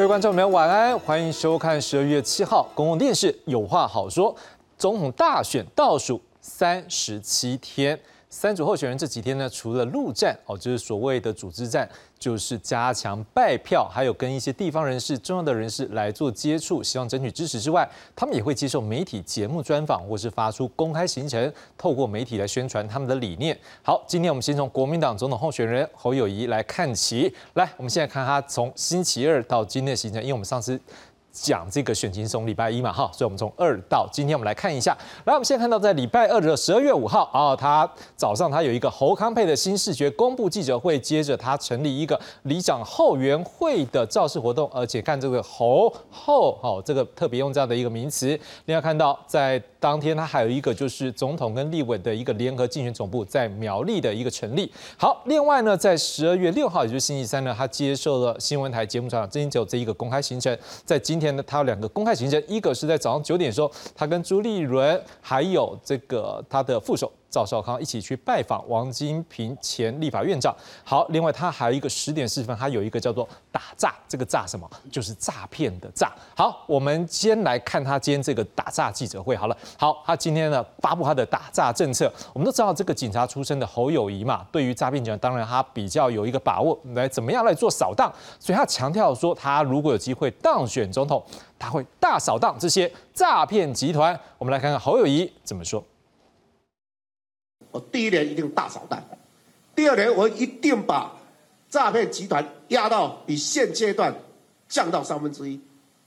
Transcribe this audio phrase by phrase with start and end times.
[0.00, 4.34] 各位观众朋友，晚安，欢迎收看十二月七号公共电视《有话好说》。
[4.78, 8.00] 总统大选倒数三十七天，
[8.32, 23.58] 三组候选人这几天呢，除了陆战哦，就是所谓的组织战，就是加强拜票，还有跟一些地方人士、重要的人士来做接触，希望争取支持之外，他们也会接受媒体节目专访，或是发出公开行程，透过媒体来宣传他们的理念。
[23.82, 27.34] 好，今天我们先从国民党总统候选人侯友谊来看起。
[27.54, 30.80] 来，我们现在看他从星期二到今天的行程，因为我们上次。
[31.42, 34.96] 讲这个选情从礼拜一嘛，哈，所以我们从二到今天，我们来看一下。
[35.24, 48.38] 来，我们现在看到在礼拜二的十二月五号啊，他早上他有一个侯康佩的新视觉公布记者会，接着他成立一个里长后援会的造势活动，而且看这个侯后，哦，这个特别用这样的一个名词。
[48.66, 54.70] 另外看到在当天他还有一个就是总统跟立委的一个联合竞选总部在苗栗的一个成立。
[54.96, 70.54] 好，另外呢，在十二月六号，也就是星期三呢，他接受了新闻台节目专访，今天只有这一个公开行程，在今天呢，他有两个公开行程，一个是在早上九点的时候，他跟朱立伦还有这个他的副手赵少康一起去拜访王金平前立法院长。
[70.84, 74.68] 好，另外他还有一个十点四分，他有一个叫做打诈，这个诈什么？
[74.90, 76.12] 就是诈骗的诈。
[76.36, 79.36] 好，我们先来看他今天这个打诈记者会。
[79.36, 82.12] 好了，好，他今天呢发布他的打诈政策。
[82.32, 88.12] 我们都知道这个警察出身的侯友谊嘛，对于诈骗集团，当然他比较有一个把握，来怎么样来做扫荡。
[88.38, 91.24] 所以他强调说，他如果有机会当选总统。
[91.62, 94.18] 他会大扫荡这些诈骗集团。
[94.38, 95.84] 我们来看看侯友谊怎么说。
[97.70, 99.02] 我第一年一定大扫荡，
[99.74, 101.16] 第二年我一定把
[101.68, 104.14] 诈骗集团压到比现阶段
[104.68, 105.60] 降到三分之一，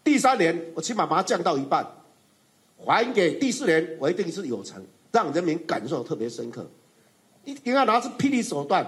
[0.04, 1.86] 第三年我起码把它降到一半，
[2.78, 6.66] 还给第四年我一定是有成，让人民感受特别深刻。
[7.46, 8.86] 一定要拿出霹雳手段，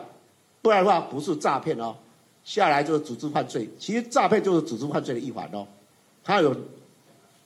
[0.61, 1.95] 不然的话不是诈骗哦，
[2.43, 3.69] 下来就是组织犯罪。
[3.77, 5.67] 其实诈骗就是组织犯罪的一环哦。
[6.23, 6.55] 它有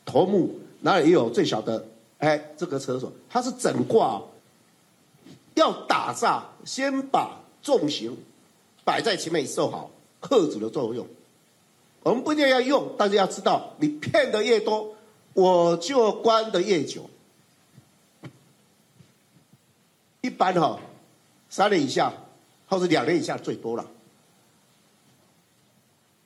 [0.06, 1.84] 头目，哪里也有最小的，
[2.20, 4.22] 哎，这个厕所，它是整挂，
[5.60, 8.18] 要打诈，先把重刑
[8.84, 11.06] 摆在前面受好，克制的作用。
[12.02, 14.96] 我们不一定要用，但是要知道，你骗的越多，
[15.34, 17.10] 我就关的越久。
[20.22, 20.80] 一般哈，
[21.50, 22.14] 三年以下，
[22.68, 23.86] 或者两年以下最多了。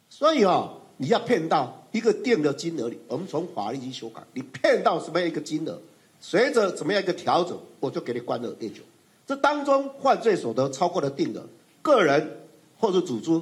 [0.09, 1.79] 所以哈，你要骗到。
[1.93, 5.79] 一个定的金额里，我们从法律去修改，你骗到什么样一个金额，
[6.19, 8.81] 随着怎么样一个调整，我就给你关了越久。
[9.25, 11.43] 这当中犯罪所得超过了定额，
[11.81, 12.45] 个人
[12.79, 13.41] 或者组织，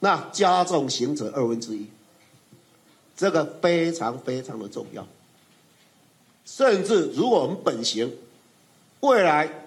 [0.00, 1.86] 那加重刑责二分之一，
[3.16, 5.06] 这个非常非常的重要。
[6.44, 8.16] 甚至如果我们本刑
[9.00, 9.66] 未来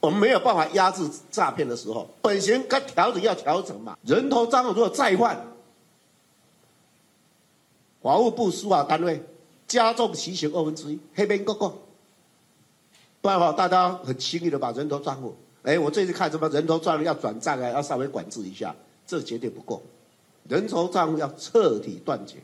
[0.00, 5.46] 我们没有办法压制诈骗的时候，本刑该调整要调整嘛，人头账户如果再犯。
[8.02, 9.20] 法务部司法单位
[9.66, 11.72] 加重其刑二分之一，黑边个个，
[13.26, 18.72] 不然的话，大家很轻易的把人头账户，哎，我这次看什么人头账户要转账啊，要稍微管制一下，
[19.04, 19.82] 这绝对不够，
[20.48, 22.36] 人头账户要彻底断绝。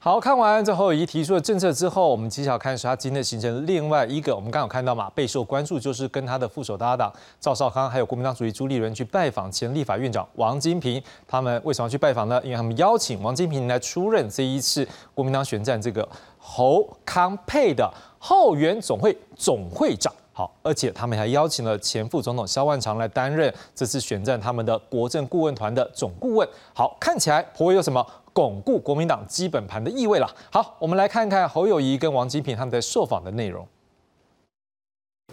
[0.00, 3.66] 好看完这侯友谊提出的政策之后，我们揭晓看是他今天的行程。
[3.66, 11.02] 另外一个，我们刚好看到嘛，备受关注就是跟他的副手搭档赵少康，还有国民党主席朱立伦去拜访前立法院长王金平。
[11.26, 12.40] 他们为什么去拜访呢？
[12.44, 20.14] 因为他们邀请王金平来出任这一次国民党选战这个侯康佩的后援总会总会长。
[20.32, 26.48] 好，而且他们还邀请了前副总统萧万长来担任这次选战他们的国政顾问团的总顾问。
[26.72, 28.06] 好，看起来颇有什么？
[28.38, 30.36] 巩固国民党基本盘的意味了。
[30.52, 33.66] 好，我们来看看侯友谊跟王金平他们在受访的内容。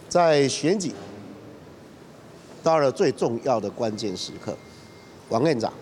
[0.08, 0.92] 在选举
[2.64, 4.56] 到了最重要的关键时刻，
[5.28, 5.72] 王院长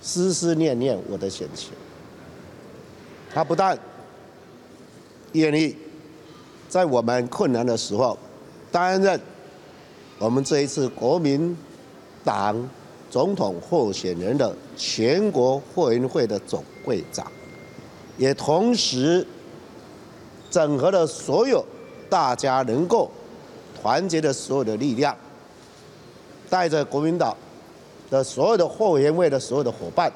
[0.00, 1.70] 思思念念我的选情，
[3.32, 3.78] 他不但
[5.34, 5.76] 愿意
[6.68, 8.18] 在我们困难的时候
[8.72, 9.20] 担任
[10.18, 11.56] 我们这一次国民
[12.24, 12.68] 党。
[13.12, 17.30] 总统候选人的全国会员会的总会长，
[18.16, 19.26] 也同时
[20.50, 21.62] 整合了所有
[22.08, 23.10] 大家能够
[23.78, 25.14] 团结的所有的力量，
[26.48, 27.36] 带着国民党
[28.08, 30.10] 的所有的后援会的所有的伙伴，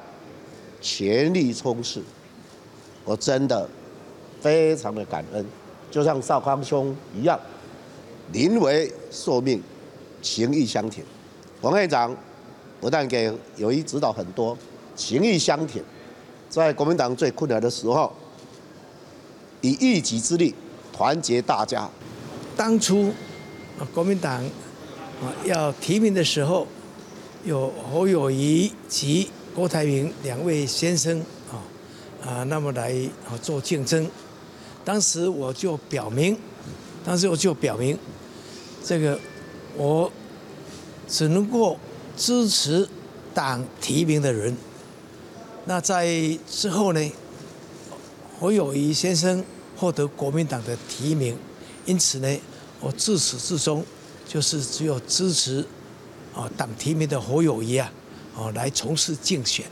[0.81, 2.01] 全力冲刺。
[3.05, 3.69] 我真的
[4.41, 5.45] 非常的感恩，
[5.91, 7.39] 就像少康兄一样，
[8.31, 9.61] 临危受命，
[10.19, 11.03] 情义相挺。
[11.61, 12.17] 王会长。
[12.87, 14.57] 不但给友谊指导很多，
[14.95, 15.83] 情义相挺，
[16.47, 18.09] 在国民党最困难的时候，
[19.59, 20.55] 以一己之力
[20.93, 21.89] 团结大家。
[22.55, 23.11] 当初，
[23.93, 24.41] 国民党
[25.21, 26.65] 啊要提名的时候，
[27.43, 31.19] 有侯友谊及郭台铭两位先生
[31.51, 31.59] 啊
[32.25, 32.93] 啊，那么来
[33.27, 34.09] 啊做竞争。
[34.85, 36.37] 当时我就表明，
[37.03, 37.99] 当时我就表明，
[38.81, 39.19] 这个
[39.75, 40.09] 我
[41.05, 41.77] 只能够
[42.17, 42.89] 支持
[43.33, 44.57] 党提名的人。
[45.65, 46.07] 那在
[46.49, 47.11] 之后呢，
[48.39, 49.45] 侯友谊先生
[49.77, 51.37] 获得国民党的提名，
[51.85, 52.39] 因此呢，
[52.81, 53.85] 我自始至终
[54.27, 55.63] 就是只有支持
[56.33, 57.91] 啊党提名的侯友谊啊。
[58.35, 59.65] 哦，来从事竞选。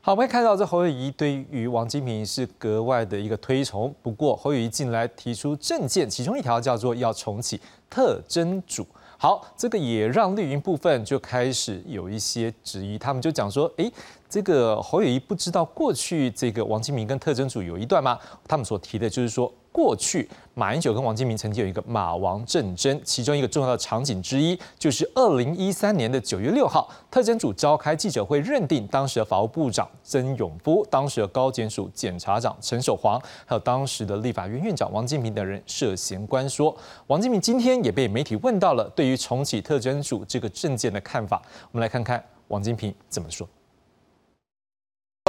[0.00, 3.94] 好，我们看到这侯友谊对于王金平是格外的一个推崇。
[4.02, 8.86] 不过侯友谊近来提出政见，其中一条叫做要重启特征组。
[9.18, 13.90] 好，这个也让绿营部分就开始有一些质疑，他们就讲说，哎。
[14.28, 18.18] 这个侯友谊不知道过去这个王金明跟特征组有一段吗？
[18.46, 36.76] 他们所提的就是说，过去马英九跟王金明曾经有一个马王战争，其中一个重要的场景之一就是二零一三年的九月六号，特征组召开记者会，认定当时的法务部长曾永波、当时的高检署检察长陈守煌，还有当时的立法院院长王金平等人涉嫌关说。
[37.06, 41.40] 王金平今天也被媒体问到了对于重启特征组这个证件的看法，
[41.72, 43.48] 我们来看看王金平怎么说。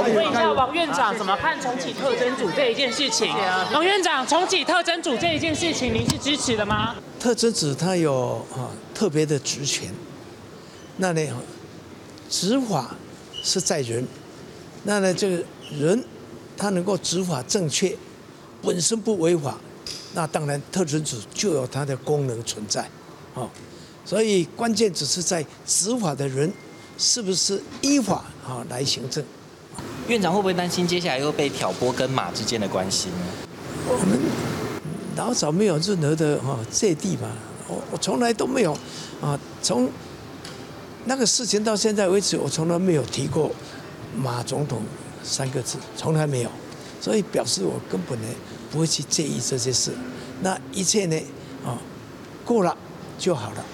[0.02, 3.28] 问一下王院长怎么看重启特征组这一件事情？
[3.72, 6.94] 王院长，重启特征组这一件事情，您是支持的吗？
[7.18, 9.90] 特征组它有啊特别的职权，
[10.96, 11.20] 那呢，
[12.28, 12.96] 执法
[13.42, 14.06] 是在人，
[14.84, 15.44] 那呢这个
[15.78, 16.02] 人
[16.56, 17.94] 他能够执法正确，
[18.62, 19.58] 本身不违法，
[20.14, 22.88] 那当然特征组就有它的功能存在，
[23.34, 23.48] 哦，
[24.04, 26.50] 所以关键只是在执法的人
[26.96, 29.24] 是不是依法啊来行政。
[30.08, 33.14] 院长会不会担心接下来又被挑拨跟马之间的关系呢？
[33.86, 34.18] 我们
[35.16, 37.30] 老早没有任何的哈芥蒂嘛，
[37.68, 38.72] 我我从来都没有
[39.20, 39.88] 啊，从
[41.04, 43.50] 那个事情到现在为止，我从来没有提过
[44.16, 44.82] 马总统
[45.22, 46.50] 三个字，从来没有，
[47.00, 48.28] 所以表示我根本呢
[48.70, 49.92] 不会去介意这些事。
[50.42, 51.16] 那一切呢
[51.64, 51.78] 啊
[52.44, 52.76] 过了
[53.18, 53.64] 就好了，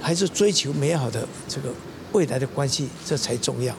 [0.00, 1.70] 还是追求美好的这个
[2.12, 3.74] 未来的关系，这才重要。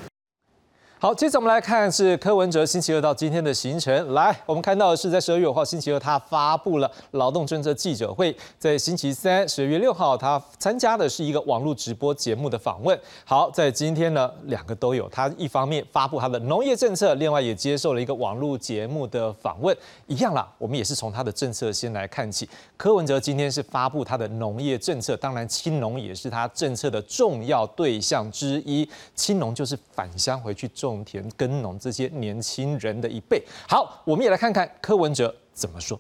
[1.00, 4.14] 好，接着我们来看是柯文哲星期二到今天的行程。
[4.16, 8.36] 来，我们看到的是在十二月五号星期二，他发布了劳动政策记者会。
[8.58, 13.00] 在星期三十二月六号，他参加的是一个网络直播节目的访问。
[13.26, 15.08] 好，在今天呢，两个都有。
[15.10, 19.78] 他一方面发布他的农业政策，另外也接受了一个网络节目的访问。
[20.08, 22.50] 一样啦，我们也是从他的政策先来看起。
[22.76, 28.90] 柯文哲今天是发布他的农业政策，当然青农也是他政策的重要对象之一。
[29.14, 30.87] 青农就是返乡回去种。
[30.88, 36.00] 种田耕农这些年轻人的一辈，好，我们也来看看柯文哲怎么说。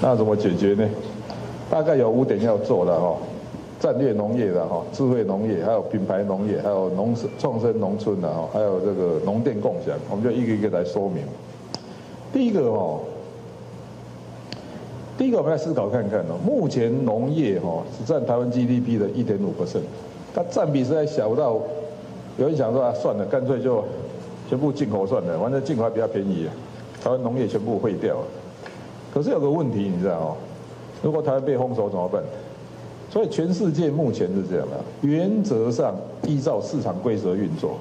[0.00, 0.88] 那怎么解决呢？
[1.70, 3.16] 大概有五点要做的哈，
[3.80, 11.24] 战略农业的哈，智慧农业，还有品牌农业，还有农创生农村的哈，还有这个农电共享，我们就一个一个来说明。
[12.32, 13.00] 第一个哈，
[15.16, 19.82] 第一个我们来思考看看哦，目前农业哈只占台湾 GDP 的一点五 percent，
[20.34, 21.60] 它占比实在小到。
[22.36, 23.84] 有人想说啊，算了，干脆就
[24.48, 26.48] 全部进口算了，反正进口还比较便宜，
[27.02, 28.26] 台湾农业全部废掉了。
[29.12, 30.36] 可是有个问题，你知道哦，
[31.02, 32.22] 如果台湾被封锁怎么办？
[33.10, 35.94] 所以全世界目前是这样的，原则上
[36.26, 37.76] 依照市场规则运作，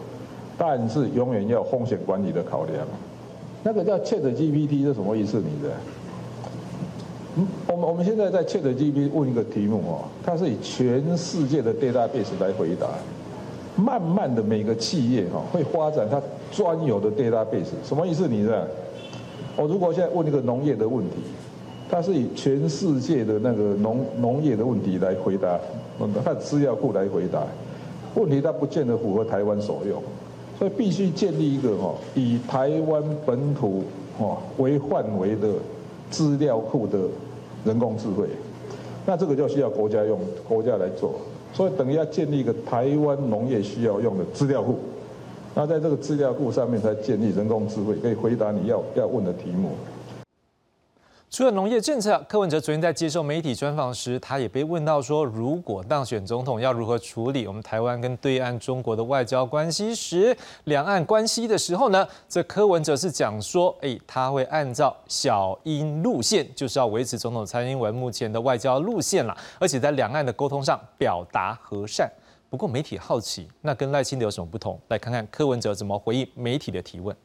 [0.56, 2.86] 但是永远要风险管理的考量。
[3.64, 5.38] 那个叫 Chat GPT 是什么意思？
[5.38, 5.74] 你知道？
[7.66, 12.88] 我们我们现在在 Chat GPT 问一个题目哦，它是以全世界的 database 来回答。
[13.75, 18.27] 慢慢的，每个企业哈会发展它专有的 database，什么意思？
[18.27, 18.58] 你知道？
[19.56, 21.18] 我如果现在问一个农业的问题，
[21.89, 25.60] 它是以全世界的那个农农业的问题来回答，
[26.24, 27.44] 它的资料库来回答，
[28.15, 30.01] 问题它不见得符合台湾所用，
[30.58, 33.84] 所以必须建立一个哈以台湾本土
[34.18, 35.50] 哈为范围的
[36.10, 37.00] 资料库的
[37.65, 38.27] 人工智慧，
[39.06, 41.13] 那这个就需要国家用国家来做。
[41.54, 44.80] 所以等于要建立一个台湾农业需要用的资料库，
[45.54, 49.70] 那在这个资料库上面才建立人工智慧，可以回答你要要问的题目。
[51.34, 62.08] 除了农业政策，柯文哲昨天在接受媒体专访时，他也被问到说，如果当选总统，要如何处理我们台湾跟对岸中国的外交关系时，两岸关系的时候呢？
[62.30, 72.08] 这柯文哲是讲说，哎，他会按照小英路线，就是要维持总统蔡英文目前的外交路线啦，而且在两岸的沟通上表达和善。
[72.48, 74.80] 不过媒体好奇，那跟赖清德有什么不同？
[74.90, 77.16] 来看看柯文哲怎么回应媒体的提问。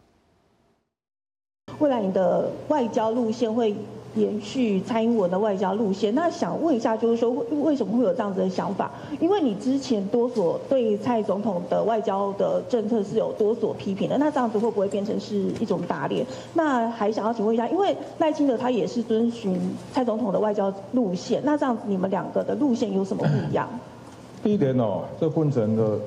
[1.80, 3.76] 未来你的外交路线会？
[4.18, 6.14] 延续蔡英文的外交路线。
[6.14, 7.30] 那想问一下，就是说
[7.62, 8.90] 为什么会有这样子的想法？
[9.20, 16.26] 因为你之前多所对蔡总统的外交的政策是有多所批评的，那这样子会不会变成是一种打脸？
[16.54, 19.58] 那还想要请问一下，因为赖清德他也是遵循
[19.92, 23.68] 蔡总统的外交路线，那这样子你们两个的路线有什么不一样？
[24.42, 25.98] 第一点哦，这分成了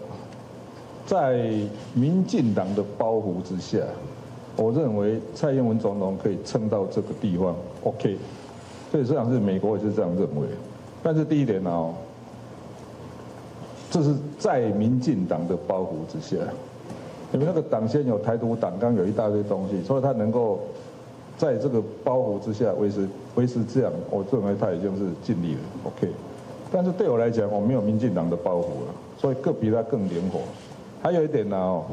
[1.05, 1.51] 在
[1.93, 3.79] 民进党的包袱之下，
[4.55, 8.17] 我认为蔡英文总统可以撑到这个地方，OK。
[8.91, 10.47] 所以实际上是美国也是这样认为。
[11.01, 11.93] 但是第一点呢哦，
[13.89, 16.35] 这是在民进党的包袱之下，
[17.33, 20.59] 因为那个党先有台独党纲有一大堆东西，所以他能够
[21.37, 26.11] 在这个包袱之下维持维持这样，我认为他已经是尽力了，OK。
[26.71, 30.39] 但是对我来讲，我没有民进党的包袱了，所以更比他更灵活。
[31.01, 31.85] 还有一点呢，哦，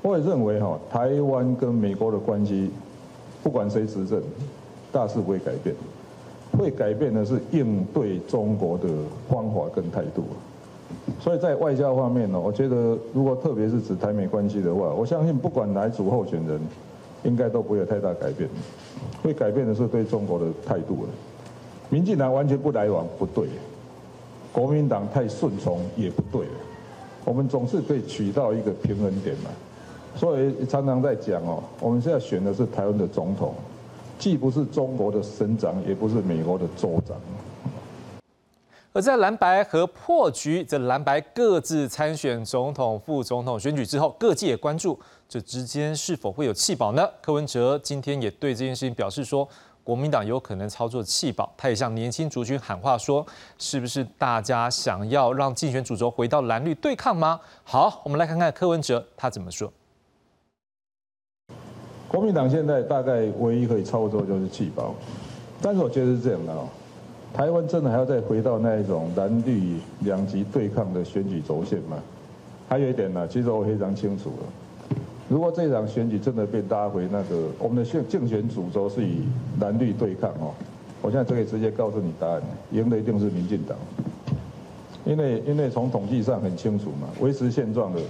[0.00, 2.70] 我也认为哈，台湾跟美国的关系，
[3.42, 4.22] 不管谁执政，
[4.94, 5.74] 大势不会改变。
[6.56, 8.88] 会改变的是应对中国的
[9.28, 10.22] 方法跟态度。
[11.20, 16.60] 所以在外交方面呢，我觉得如果特别是指台美关系的话，我相信不管哪组候选人，
[17.24, 18.48] 应该都不会有太大改变。
[19.20, 21.08] 会改变的是对中国的态度了。
[21.90, 23.48] 民进党完全不来往不对。
[24.52, 26.46] 国民党太顺从也不对，
[27.24, 29.50] 我们总是可以取到一个平衡点嘛。
[30.14, 33.52] 所以常常在讲哦，我们现在选的是台湾的总统，
[34.18, 37.16] 既不是中国的省长，也不是美国的州长。
[38.92, 47.08] 而在蓝白和破局，这蓝白各自参选总统、副总统选举之后，各界也关注这之间是否会有弃保呢？
[47.20, 49.48] 柯文哲今天也对这件事情表示说。
[49.84, 53.22] 国民党有可能操作弃保，他也向年轻族群喊话说
[53.60, 59.70] ：“是不是大家想要让竞选主轴回到蓝绿对抗吗？”好，我们来看看柯文哲他怎么说。
[62.14, 64.94] 国民党现在大概唯一可以操作就是弃保，
[65.60, 66.68] 但是我觉得是这样的哦，
[67.32, 72.00] 台湾真的还要再回到那一种蓝绿两极对抗的选举轴线吗？
[72.68, 74.96] 还有一点呢，其实我非常清楚了。
[75.28, 79.24] 如果这场选举真的被拉回那个，我们的竞竞选主轴是以
[79.58, 80.54] 蓝绿对抗哦，
[81.02, 82.40] 我现在就可以直接告诉你答案，
[82.70, 83.76] 赢的一定是民进党，
[85.04, 88.00] 因为因为从统计上很清楚嘛，维持现状的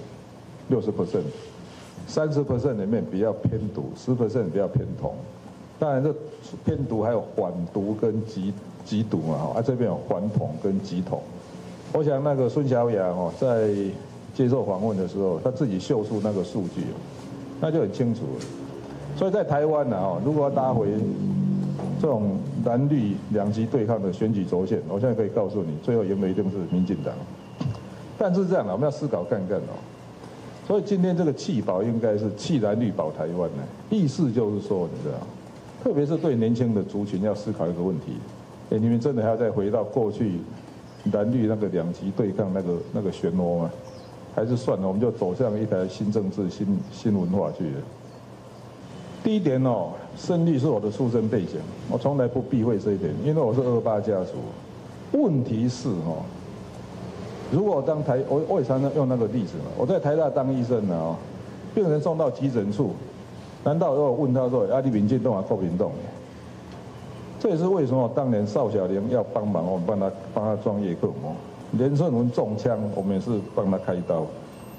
[0.69, 1.23] 六十 percent，
[2.07, 5.15] 三十 percent 里面比较偏独，十 percent 比较偏同，
[5.79, 6.15] 当然这
[6.65, 8.53] 偏独还有缓独跟极
[8.85, 11.21] 极独嘛，啊这边有缓统跟极统，
[11.93, 13.71] 我想那个孙小雅哦在。
[14.35, 16.83] 接受访问的时候，他自己秀出那个数据，
[17.61, 18.45] 那就很清楚了。
[19.15, 20.89] 所以在台湾呢，哦，如果要搭回
[22.03, 27.15] 这种蓝绿两极对抗的选举轴线，我现在可以告诉你，最后赢的一定是民进党。
[28.19, 29.79] 但是这样啊，我们要思考看看哦。
[30.67, 35.19] 所以今天这个弃保应该是弃蓝绿保台湾呢，意思就是说，你知道，
[35.83, 38.13] 特别是对年轻的族群要思考一个问题：，
[38.71, 40.39] 哎，你们真的还要再回到过去
[41.13, 43.71] 蓝绿那个两极对抗那个那个漩涡吗？
[44.35, 47.81] 还是算了，我们就走向一台新政治、新新文化去了。
[49.23, 54.33] 第一点哦，胜利是我的出身背景，我从来不避讳这一点，因为我是二八家族。
[55.13, 56.25] 问题是哦，
[57.55, 61.15] 如果当台，我我也常常用那个例子嘛，我在台大当医生呢哦，
[61.73, 62.91] 病人送到急诊处，
[63.63, 65.93] 难道要问他说，阿里民进动啊，国民动？
[67.39, 71.33] 这也是为什么当年邵小玲要帮忙，我们帮他帮他装叶克膜。
[71.73, 74.23] 连胜文中枪，我们也是帮他开刀；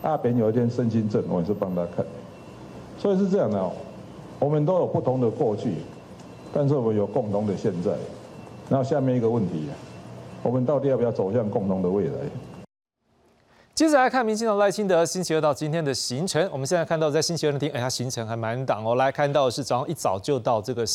[0.01, 2.05] 阿扁有一天身心症，我也是帮他看。
[2.97, 3.71] 所以是这样的哦，
[4.39, 5.75] 我们都有不同的过去，
[6.53, 7.91] 但是我们有共同的现在。
[8.69, 9.67] 然后下面一个问题，
[10.41, 12.13] 我们到底要不要走向共同的未来？
[13.75, 16.49] 接着来看民进党赖清德星期二到今天的行程。
[16.49, 18.95] 我们现在看到在星期二那天，哎，他行程还蛮档哦。
[18.95, 20.85] 来看到是早上一早就到这个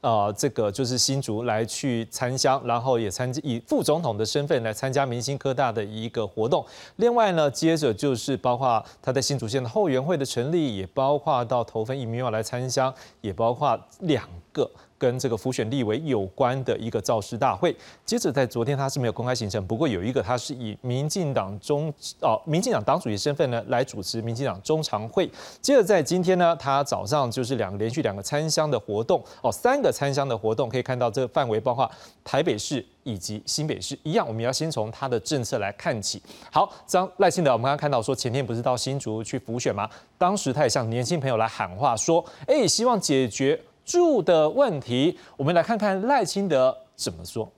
[0.00, 6.64] 呃，这个就是新竹来去参香，然后也参以副总统的身份来参加明星科大的一个活动。
[6.98, 14.70] 另外呢，接着就是包括他在新竹县的后援会的成立，也包括到投分疫苗来参香，也包括两个。
[15.00, 21.90] 跟这个浮选立委有关的一个造势大会，接着在昨天他是没有公开行程，不过有一个他是以民进党中
[22.20, 25.26] 哦民进党党主席身份呢来主持民进党中常会，
[25.62, 31.90] 接着在今天呢，他早上就是两个连续两个参乡的活动哦，三个参乡的活动可以看到这个范围包括
[32.22, 36.20] 台北市以及新北市一样，我们要先从他的政策来看起。
[36.52, 39.88] 好，张赖清德，我们刚刚看到说前天不是到新竹去浮选吗？
[40.18, 43.58] 当时他也向年轻朋友来喊话说，哎，希望解决。
[43.90, 47.50] 住的问题，我们来看看赖清德怎么说。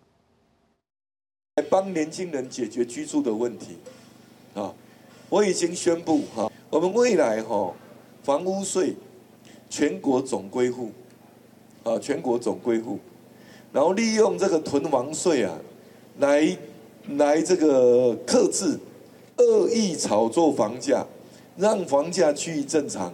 [1.57, 3.77] 来帮年轻人解决居住的问题
[4.55, 4.73] 啊！
[5.29, 7.75] 我已经宣布哈，我们未来哈
[8.23, 8.97] 房屋税
[9.69, 10.91] 全国总归户
[11.85, 12.99] 啊，全国总归户
[13.71, 15.55] 然后利用这个囤房税啊，
[16.19, 16.57] 来
[17.19, 18.81] 来这个克制
[19.37, 21.05] 恶意炒作房价，
[21.59, 23.13] 让房价趋于正常，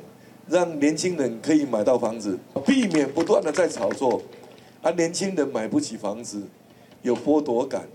[0.49, 4.23] 让年轻人可以买到房子，避免不断的在炒作，
[4.83, 6.43] 啊，年轻人买不起房子，
[7.03, 7.87] 有剥夺感。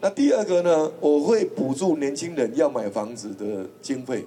[0.00, 4.24] 那第二个呢，我会补助年轻人要买房子的经费。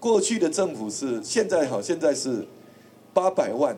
[0.00, 2.46] 过去的政府是，现在好，现在是
[3.14, 3.76] 八百万，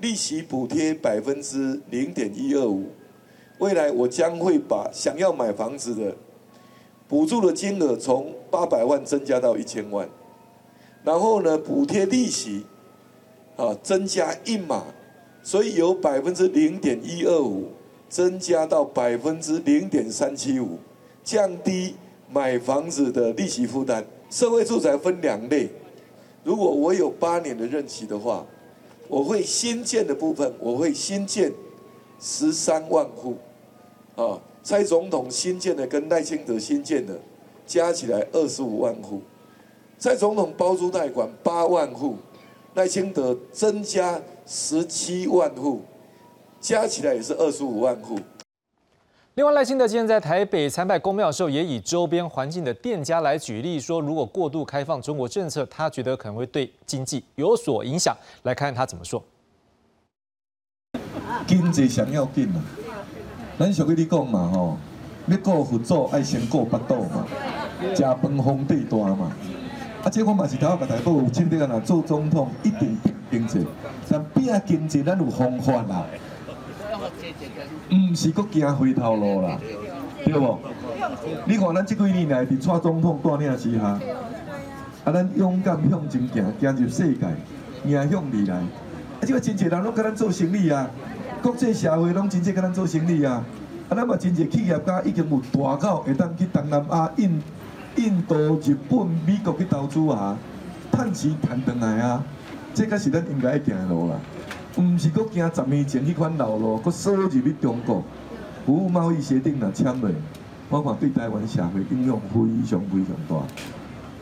[0.00, 2.86] 利息补贴百分之零点一二五。
[3.58, 6.16] 未来我将会把想要买房子的
[7.06, 10.08] 补助的金额从八百万增加到一千万，
[11.04, 12.64] 然后呢，补贴利息
[13.56, 14.84] 啊增加一码，
[15.42, 17.68] 所以由百分之零点一二五。
[18.12, 20.76] 增加到百分之零点三七五，
[21.24, 21.94] 降低
[22.30, 24.04] 买房子的利息负担。
[24.28, 25.66] 社会住宅分两类，
[26.44, 28.44] 如果我有八年的任期的话，
[29.08, 31.50] 我会新建的部分，我会新建
[32.20, 33.38] 十三万户。
[34.14, 37.18] 啊，蔡总统新建的跟赖清德新建的
[37.66, 39.22] 加起来二十五万户，
[40.02, 42.16] 蔡总统包租贷款八万户，
[42.74, 45.80] 赖清德增加十七万户。
[46.60, 48.18] 加起来也是二十五万户。
[49.34, 58.12] 另外，赖清德今天在台北参拜公庙的时候，也以周边环境的店家来举例，说如果过度开放中国政策，他觉得可能会对经济有所影响。
[58.42, 59.22] 来看看他怎么说。
[61.46, 62.58] 经济想要紧啊，
[63.56, 64.76] 咱想跟你讲嘛吼，
[65.28, 67.24] 要过佛祖爱先过八道嘛，
[67.94, 69.30] 食饭皇帝大嘛。
[70.04, 72.98] 啊，即我嘛是头下个台北清德啊，做总统一定
[73.30, 73.64] 经济，
[74.10, 76.04] 但拼经济咱有方法啦。
[77.90, 79.58] 毋是搁行回头路啦，
[80.24, 80.58] 对无？
[81.44, 83.84] 你看咱即几年来伫蔡总统带领之下，
[85.04, 87.26] 啊，咱勇敢向前行，行入世界，
[87.84, 88.56] 迎向未来。
[88.56, 88.64] 啊，
[89.22, 90.90] 即个真侪人拢甲咱做生意啊，
[91.42, 93.44] 国际社会拢真侪甲咱做生意啊。
[93.88, 97.40] 啊，咱嘛真侪企业家已经有大口会当去东南亚、印、
[97.96, 100.36] 印度、日本、美国去投资啊，
[100.92, 102.24] 趁钱赚回来啊。
[102.74, 104.16] 这才是咱应该行的路啦。
[104.76, 108.02] 毋是搁行十年前迄款老路，搁锁入去中国，
[108.64, 110.10] 服务贸易协定若签落，
[110.70, 113.36] 我看对台湾社会影响非常非常大。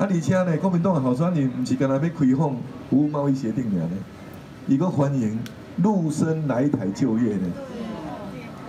[0.05, 2.57] 啊，而且呢，国民党候选人毋是干那要开放
[2.91, 3.97] 服务贸易协定尔呢，
[4.67, 5.39] 伊搁欢迎
[5.77, 7.47] 陆生来台就业呢。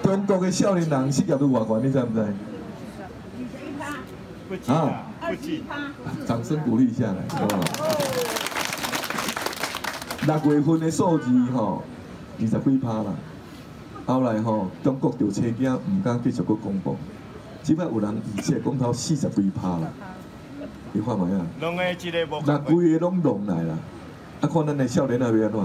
[0.03, 2.33] 中国的少年人失业率偌悬，你知毋知？
[4.67, 5.03] 啊，
[6.27, 7.61] 掌声鼓励一下来，好不好？
[10.25, 11.83] 六月份的数字吼，
[12.39, 13.13] 二十几趴啦。
[14.05, 16.97] 后来吼，中国就车惊，唔敢继续搁公布。
[17.63, 19.87] 即摆有人预测讲到四十几趴啦。
[20.91, 21.45] 你看卖啊？
[22.67, 23.77] 六月拢拢来啦。
[24.41, 25.59] 啊，看咱的少年那边怎？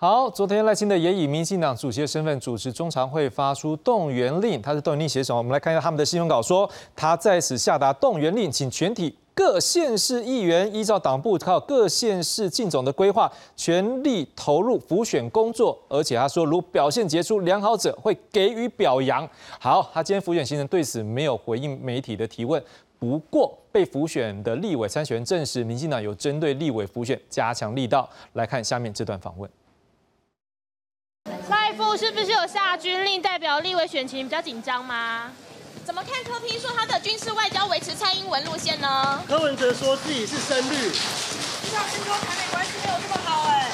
[0.00, 4.62] 好，昨天赖清德也以民进党主席的身份主持中常会，发出动员令。
[4.62, 5.38] 他是动员令写什么？
[5.38, 9.12] 我们来看一下他们的新闻稿，说他在此下达动员令，请全体。
[9.34, 15.76] 各县市议员依照党部靠各县市进总的规划，全力投入辅选工作。
[15.88, 19.28] 而且他说，如表现杰出、良好者会给予表扬。
[19.58, 22.62] 好，他今天辅选行程对此没有回应媒体的提问。
[23.00, 28.08] 不过，被辅选的立委参选人证实，民进党有针对立委辅选加强力道。
[28.34, 29.50] 来看下面这段访问。
[31.48, 35.32] 赖副是不是有下军令，代表立委选情比较紧张吗？
[35.84, 39.22] 怎么看柯批说他的军事外交维持蔡英文路线呢？
[39.26, 43.70] 柯文哲说自己是深绿，至少跟台美关系没有这么好哎。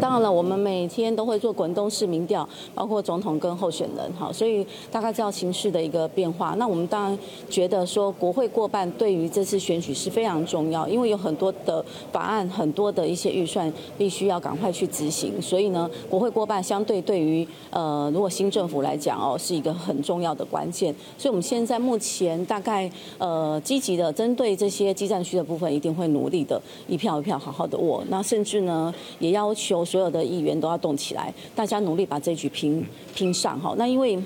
[0.00, 6.54] 当然了，我们每天都会做滚动式民调，包括总统跟候选人，哈，所以大概知道形势的一个变化。
[6.58, 7.18] 那我们当然
[7.50, 15.40] 觉得说，国会过半对于这次选举是非常重要，因为有很多的法案，很多的一些预算必须要赶快去执行。
[15.42, 20.94] 所以呢，国会过半相对对于呃，如果新政府来讲哦，是一个很重要的关键。
[21.18, 28.02] 所以我们现在目前大概呃，积极的针对这些基站区的部分，一定会努力的一票一票好好的握。
[28.08, 29.81] 那甚至呢，也要求。
[29.84, 33.74] 所有的议员都要动起来，大家努力把这局拼拼上哈。
[33.76, 34.18] 那因为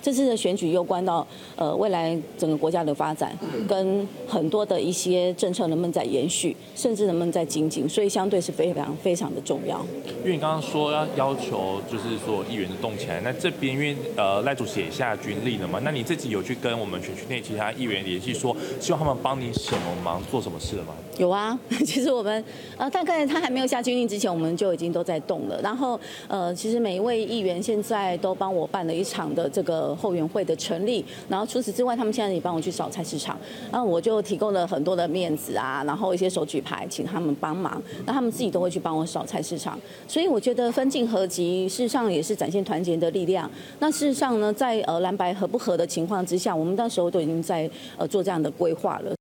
[0.00, 9.84] 这次的选举又关到呃未来整个国家的发展，跟很多的一些政策能不能再延续，甚至能不能再精进，所以相对是非常非常的重要。
[10.20, 20.94] 因为你刚刚说要要求就是说议员动起来，那这边因为呃赖主写下军令了嘛，那你自己有去跟我们选区内其他议员联系，说希望他们帮你什么忙，做什么事了吗？
[21.18, 22.42] 有啊， 其实我们
[22.76, 25.60] 呃大概他还没有下军令之前，我们就已经都在动了。
[25.60, 31.04] 然后呃，其实每一位议员现在都帮我办了一场的这个后援会的成立。
[31.28, 33.36] 然后除此之外，他们现在也帮我去扫菜市场，
[33.72, 37.82] 然后我就提供了很多的面子啊，然后一些手举牌，请他们帮忙。
[38.06, 39.76] 那他们自己都会去帮我扫菜市场。
[40.06, 43.50] 所以我觉得分进合集，事实上也是展现团结的力量。
[43.80, 49.17] 那事实上呢，在呃蓝白合不合的情况之下，我们那时候都已经在呃做这样的规划了。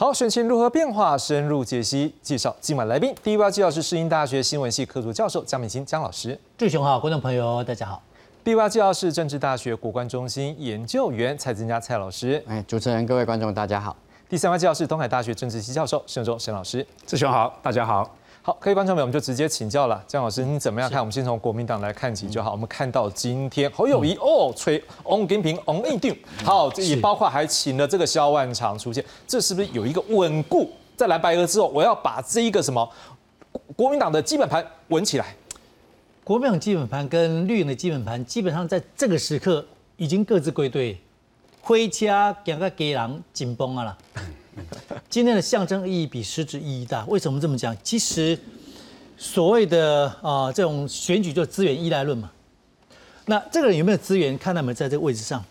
[0.00, 1.18] 好，选情如何变化？
[1.18, 3.12] 深入解析，介绍今晚来宾。
[3.20, 6.38] 第一位介绍是世英大学新闻系客座教授江美清江老师。
[6.56, 8.00] 志雄好，观众朋友大家好。
[8.44, 12.40] 第八位介绍是政治大学国关中心研究员蔡增加蔡老师。
[12.46, 13.96] 哎，主持人各位观众大家好。
[14.28, 16.86] 第三位介绍是东海大学政治系教授沈忠沈老师。
[17.04, 18.08] 志雄好，大家好。
[18.48, 21.00] 好，可以观众朋友，我们就直接请教了，江老师，你怎么样看？
[21.00, 22.50] 我们先从国民党来看起就好。
[22.50, 30.70] 我们看到今天侯友谊哦，吹翁金平翁一定好，这也包括还请了这个萧万长出现，这是不是有一个稳固？
[30.96, 32.90] 在蓝白合之后，我要把这一个什么
[33.76, 35.26] 国民党的基本盘稳起来。
[36.24, 39.62] 国民党基本盘跟绿营的基本盘，基本上在这个时刻
[39.98, 40.98] 已经各自归队，
[41.60, 43.98] 灰家两个给狼紧绷啊了。
[45.08, 47.76] 今天的象征意义比实质意义大，为什么这么讲？
[47.82, 48.38] 其实
[49.16, 52.30] 所谓的啊这种选举就资源依赖论嘛。
[53.26, 55.44] 那这个人有没有资源，看他们在这个位置上。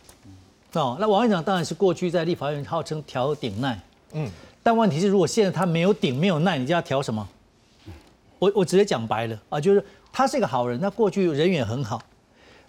[0.74, 3.80] 哦，那王院长当然是过去在立法院号称调顶耐，
[4.14, 4.30] 嗯，
[4.62, 7.28] 但问题是如果现在他没有顶没有耐，你就要调什么？
[8.38, 12.00] 我我直接讲白了啊，就是他是一个好人，他过去人缘很好，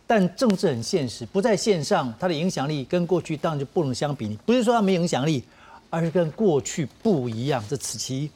[0.07, 4.27] 但政治很现实，不在线上，他的影响力跟过去当然就不能相比。
[4.27, 5.45] 你不是说他没影响力。
[5.91, 8.31] 而是跟过去不一样，这此其一。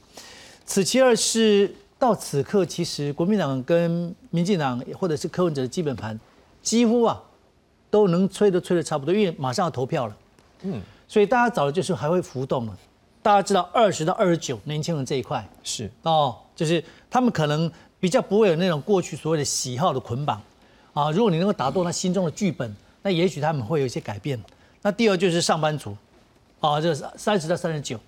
[0.64, 6.18] 此其二是到此刻，其实国民党跟民进党或者是柯文哲的基本盘，
[6.62, 7.20] 几乎啊
[7.90, 10.16] 都能吹都吹的差不多，因为马上要投票了。
[10.62, 12.78] 嗯，所以大家找的就是还会浮动了。
[13.22, 20.40] 大家知道二十到二十九年轻人这一块是哦，就是他们可能比较不会有那种过去所谓的喜好的捆绑
[20.92, 21.10] 啊。
[21.10, 24.42] 如果你能够打动他心中的剧本，那也许他们会有一些改变。
[24.80, 25.96] 那第二就是上班族。
[26.62, 27.98] 啊，这是三十到三十九，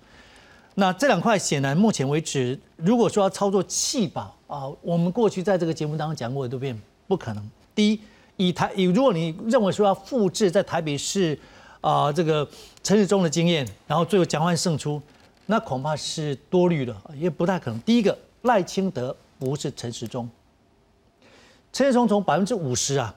[0.75, 7.51] 那这两块显然目前为止，如果说要操作弃保啊，我们过去在这个节目当中讲过的都变不可能。
[7.75, 7.99] 第一，
[8.37, 11.37] 以台以如果你认为说要复制在台北市
[11.81, 12.47] 啊这个
[12.81, 15.01] 陈世忠的经验，然后最后蒋万胜出，
[15.47, 17.77] 那恐怕是多虑了，也不太可能。
[17.81, 20.29] 第一个，赖清德不是陈时中，
[21.73, 23.13] 陈时中从百分之五十啊，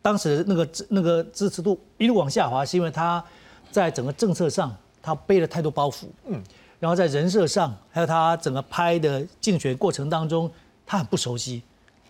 [0.00, 3.24] 当时那个那个支持度一路往下滑，是因为他。
[3.70, 6.42] 在整个政策上，他背了太多包袱，嗯，
[6.80, 10.50] 然后在人设上，还有他整个拍的竞选过程当中，
[10.86, 11.62] 他很不熟悉。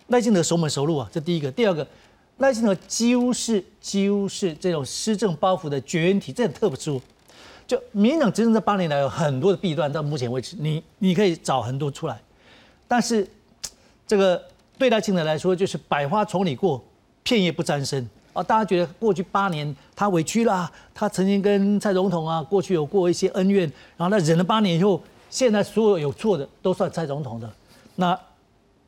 [0.07, 1.51] 赖清德熟门熟路啊，这第一个。
[1.51, 1.85] 第二个，
[2.37, 7.01] 赖清德几乎是几乎是这种施政包袱的绝缘体，这很特殊。
[7.67, 12.19] 就民进党执政这八年来，有很多的弊端，到目前为止，你你可以找很多出来，
[12.87, 13.27] 但是
[14.07, 14.43] 这个
[14.75, 16.83] 对赖清德来说，就是百花丛里过，
[17.21, 18.09] 片叶不沾身。
[18.43, 27.51] 大家觉得过去八年他委屈了，他曾经跟蔡总统啊过去有过一些恩怨，然后他忍了八年以后，现在所有有错的都算蔡总统的，
[27.95, 28.19] 那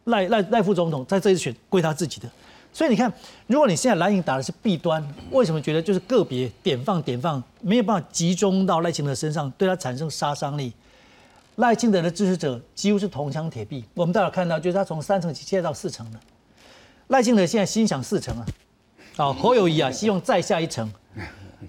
[0.05, 2.29] 赖赖赖副总统在这一选归他自己的，
[2.73, 3.11] 所以你看，
[3.47, 10.73] 如果你现在蓝营打的是弊端，为什么觉得就是个别点放点放没有办法集中到赖清德身上，对他产生杀伤力？
[11.57, 16.19] 赖清德的支持者几乎是铜墙铁壁，我们待会看到就是他从三成起现在到四成了，
[17.09, 18.45] 赖清德现在心想事成啊。
[19.17, 20.91] 哦，侯友谊啊，希望再下一层。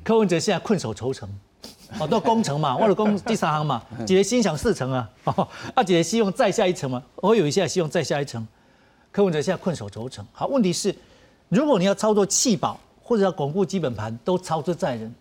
[0.05, 1.29] 柯文哲现在困守愁城，
[1.99, 5.11] 哦，都工程嘛，或者攻第三行嘛，姐姐心想事成啊。
[5.25, 8.47] 哦，二姐姐希望再下一层嘛，侯友谊现在希望再下一层。
[9.11, 10.27] 柯文哲现在困守愁城。
[10.33, 10.95] 好，问题是，
[11.49, 15.15] 如果你要操作弃保或者要巩固基本盘，都操之在人。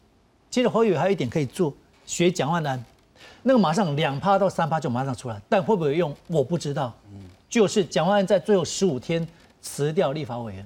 [0.49, 1.73] 其实侯友谊还有一点可以做，
[2.05, 2.81] 学蒋万安，
[3.43, 6.93] 那个马上两趴到三趴就马上出来，但会不会用我不知道。
[7.49, 9.27] 就是蒋万安在最后十五天
[9.61, 10.65] 辞掉立法委员。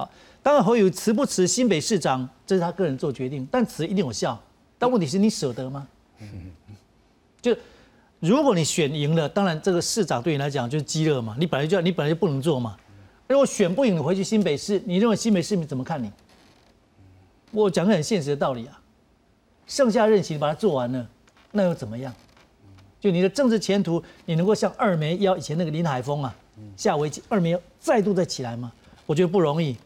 [0.00, 0.10] 啊，
[0.42, 4.40] 当然侯友辞不辞新北市长，这是他个人做决定，但辞一定有效。
[4.78, 5.86] 但问题是你舍得吗？
[7.42, 7.56] 就
[8.18, 12.76] 如果你选赢了，当然这个市长对你来讲就是饥饿嘛，你本来就你本来就不能做嘛。
[13.28, 16.10] 如果选不赢，你回去新北市，你认为新北市民怎么看你？
[17.52, 18.80] 我讲个很现实的道理啊，
[19.66, 21.06] 剩下任期你把它做完了，
[21.52, 22.12] 那又怎么样？
[23.00, 26.34] 就你的政治前途，你能够像二梅要以前那个林海峰啊，
[26.76, 28.70] 下围棋二梅再度再起来吗？
[29.06, 29.76] 我觉得不容易，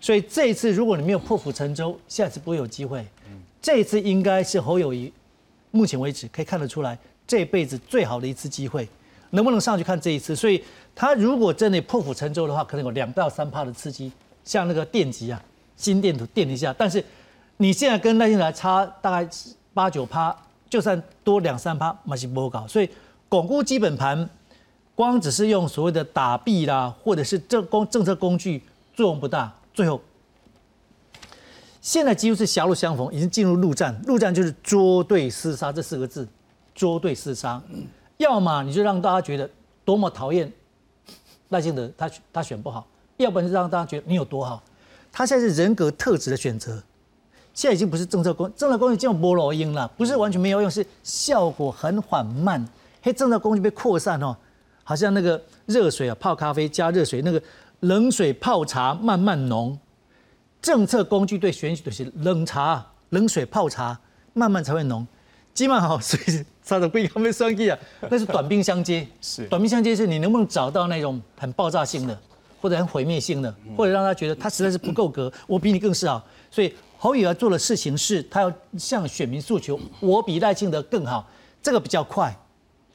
[0.00, 3.04] 所以这一次如果你没有破釜沉舟，下次不会有机会。
[3.62, 5.12] 这一次应该是侯友谊，
[5.70, 8.88] 目前为止可以看得出来这辈子最好的一次机会，
[9.30, 10.34] 能不能上去看这一次？
[10.34, 14.10] 所以他如果真的破釜沉舟的话，可能有两到三趴的刺激，
[14.42, 15.42] 像那个电极啊，
[15.76, 16.74] 心电图电一下。
[16.78, 17.04] 但是
[17.58, 19.28] 你现在跟赖清德差大概
[19.74, 20.34] 八九趴，
[20.70, 22.66] 就算多两三趴，马是不搞。
[22.66, 22.88] 所以
[23.28, 24.26] 巩固基本盘，
[24.94, 28.62] 光只是用所谓的打币啦，或者是政工政策工具
[28.94, 29.54] 作用不大。
[29.72, 30.00] 最后，
[31.80, 33.98] 现在几乎是狭路相逢，已经进入陆战。
[34.06, 36.26] 陆战就是捉对厮杀这四个字，
[36.74, 37.62] 捉对厮杀。
[38.18, 39.48] 要么你就让大家觉得
[39.84, 40.52] 多么讨厌
[41.48, 44.62] 赖清德，他他选不好；要不然就让大家觉得你有多好。
[45.10, 46.82] 他现在是人格特质的选择，
[47.54, 52.64] 现在已经不是政策工政策工具叫菠萝音了，不是完全没有用，是效果很缓慢。
[53.02, 54.36] 嘿，政策工具被扩散哦，
[54.84, 57.42] 好像那个热水啊，泡咖啡加热水，那个
[57.80, 59.78] 冷水泡茶慢慢浓。
[60.62, 63.98] 政策工具对选举的是冷茶、冷水泡茶，
[64.34, 65.06] 慢慢才会浓。
[65.54, 67.78] 基本好，所以差点不应该被算计啊。
[68.08, 72.18] 那是短兵相接， 是短兵相接是你能不能找到那种很爆炸性的，
[72.60, 76.22] 或者很毁灭性的，或者让他觉得他实在是不够格，我比你更是好。
[76.50, 81.28] 所以侯友要做的事情是，他要向选民诉求，我比赖清德更好，
[81.62, 82.34] 这个比较快。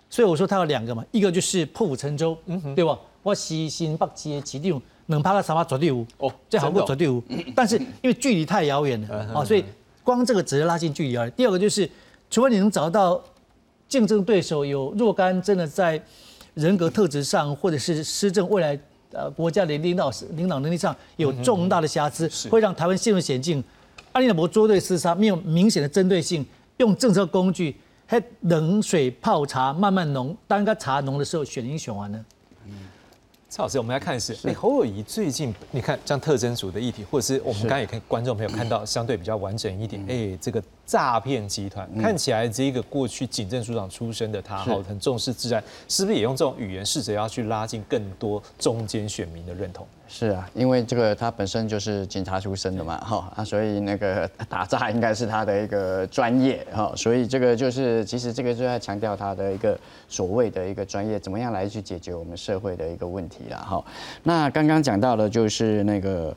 [0.09, 2.37] 所以我说他有两个嘛，一个就是破釜沉舟，
[2.75, 2.97] 对吧？
[3.25, 7.23] 我西新北市的市长，能拍个三八绝对有哦，最好过绝对有。
[7.55, 9.65] 但是因为距离太遥远了啊，所以
[10.03, 11.31] 光这个只是拉近距离而已。
[11.31, 11.89] 第二个就是。
[12.27, 13.23] 除非你能找到
[13.87, 16.01] 竞争对手有若干真的在
[16.55, 18.77] 人格特质上，或者是施政未来
[19.11, 23.63] 呃国家的领导领导能力上有重大的瑕疵，会让台湾陷入险境。
[24.11, 26.43] 阿里纳伯捉对厮杀，没有明显的针对性，
[26.77, 27.75] 用政策工具，
[28.07, 32.25] 还冷水泡茶慢慢浓，当个茶浓的时候选英雄完呢？
[33.55, 49.87] 蔡老师，我们来看的是，哎，侯友谊最近你看像特征组的议题，或者是我们刚刚也看观众朋友看到相对比较完整一点，哎，这个诈骗集团看起来这一个过去警政署长出身的他，好，很重视治安，是不是也用这种语言试着要去拉近更多中间选民的认同？
[50.07, 63.83] 是啊，因为这个他本身就是警察出身的嘛，哈啊，所以那个 打诈应该是他的一个专业，哈，所以这个就是其实这个就在强调他的一个所谓的一个专业，怎么样来去解决我们社会的一个问题了，哈。
[64.23, 66.35] 那刚刚讲到的就是那个。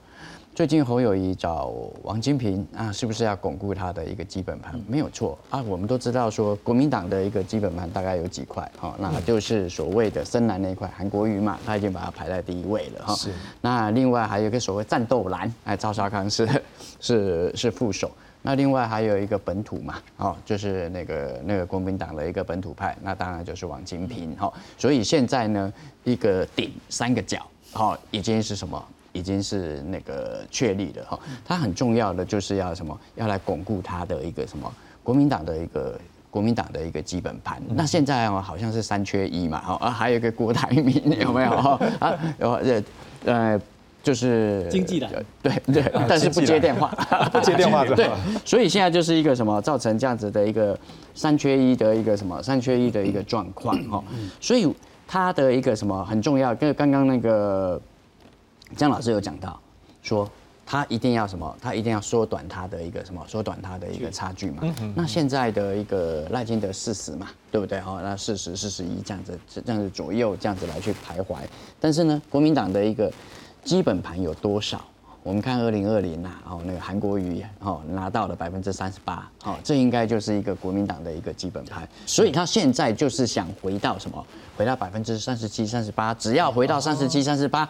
[0.59, 4.75] 最近侯友谊找王金平啊，是不是要巩固他的一个基本盘？
[4.88, 13.14] 没有错啊，我们都知道说国民党的一个基本盘大概有几块，哈，那就是所谓的深蓝那一块，韩国瑜嘛，他已经把它排在第一位了，哈。
[13.14, 13.31] 是。
[13.61, 16.49] 那另外还有一个所谓战斗蓝，哎，赵少康是
[16.99, 18.11] 是是副手。
[18.42, 24.53] 那另外还有一个本土嘛，哦，就是那个那个国民党的一个本土派，那当然就是王金平，哈。
[24.77, 28.85] 所以现在呢，一个顶三个角，哈，已经是什么？
[29.12, 32.99] 已经是那个确立了哈，它很重要的就是要什么？
[33.16, 34.73] 要来巩固它的一个什么？
[35.03, 35.99] 国民党的一个
[36.31, 37.62] 国民党的一个基本盘。
[37.71, 42.18] 那现在哦，好像是三缺一嘛，哈啊，还有一个郭台铭有没有哈啊？
[42.38, 42.83] 有呃
[43.25, 43.61] 呃，
[44.03, 46.88] 就是经济的对对，但是不接电话，
[47.33, 48.11] 不接电话 对，
[48.44, 50.79] 所以现在就是一个什么造成这样子的一个
[51.14, 54.05] 三缺一的一个什么三缺一的一个状况哈。
[54.40, 54.71] 所以
[55.07, 57.81] 它的一个什么很重要，跟刚刚那个。
[58.76, 59.59] 江老师有讲到，
[60.02, 60.31] 说
[60.66, 61.57] 他一定要什么？
[61.61, 63.24] 他一定要缩短他的一个什么？
[63.26, 64.62] 缩短他的一个差距嘛。
[64.94, 67.81] 那现在的一个赖金德四十嘛，对不对？
[67.81, 71.37] 哈，那四十、四十一这样子，这样子左右这样子来去徘徊。
[71.81, 73.11] 但是呢，国民党的一个
[73.64, 74.85] 基本盘有多少？
[75.22, 81.88] 我们看二零二零呐，哦，那个韩国瑜哦拿到了百分之三十八，哦，这应该就是一个国民党的一个基本盘。
[82.07, 84.24] 所以他现在就是想回到什么？
[84.57, 87.68] 回到百分之三十七、三十八，只要回到三十七、三十八。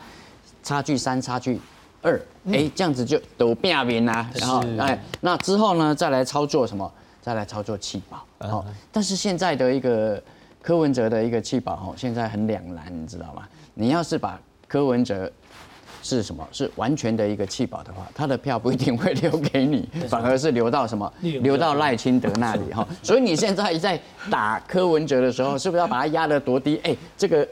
[0.69, 1.59] 差距三，差距
[2.03, 2.21] 二，
[2.53, 4.31] 哎，这样子就都变平啦。
[4.35, 6.93] 然后，哎，那之后呢，再来操作什么？
[7.23, 8.23] 再来操作气保。
[8.47, 10.23] 哦，但是现在的一个
[10.61, 13.49] 柯文哲的一个气保，哦，现在很两难，你知道吗？
[13.73, 15.33] 你要是把柯文哲
[16.03, 16.47] 是什么？
[16.53, 21.11] 是完全的一个气保的话，他的票不一定会留给你， 反而是留到什么？
[21.23, 22.87] 留到赖清德那里哈。
[23.03, 23.99] 所以你现在在
[24.31, 26.79] 打柯文哲的时候，是不是要把他压得多低？
[26.85, 27.49] 哎，这个。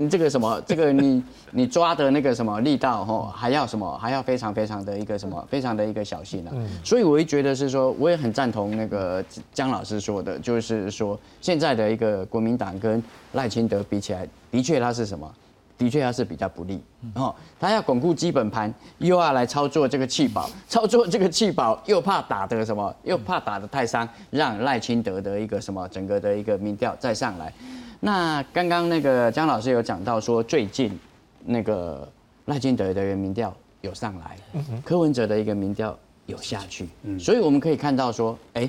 [0.00, 0.58] 你这个什么？
[0.66, 3.98] 这个你 你抓的那个什么力道吼，还要什么？
[3.98, 5.46] 还要非常非常的一个什么？
[5.50, 6.50] 非常的一个小心啊。
[6.82, 15.30] 所以我会觉得是说，我也很赞同那个江老师说的，就是说现在的一个国民党跟赖清德比起来，的确他是什么？
[15.76, 16.82] 的确他是比较不利。
[17.14, 22.94] 哦，他要巩固基本盘，又要来操作这个气保， 操作这个气保又怕打得什么？
[23.04, 27.52] 又怕打得太伤，让赖清德的一个什么整个的一个民调再上来。
[28.00, 30.98] 那刚刚那个江老师有讲到说，最近
[31.44, 32.10] 那个
[32.46, 34.36] 赖清德的一个民调有上来，
[34.82, 38.68] 柯文哲的一个民调有下去，所以我们可以看到说，哎，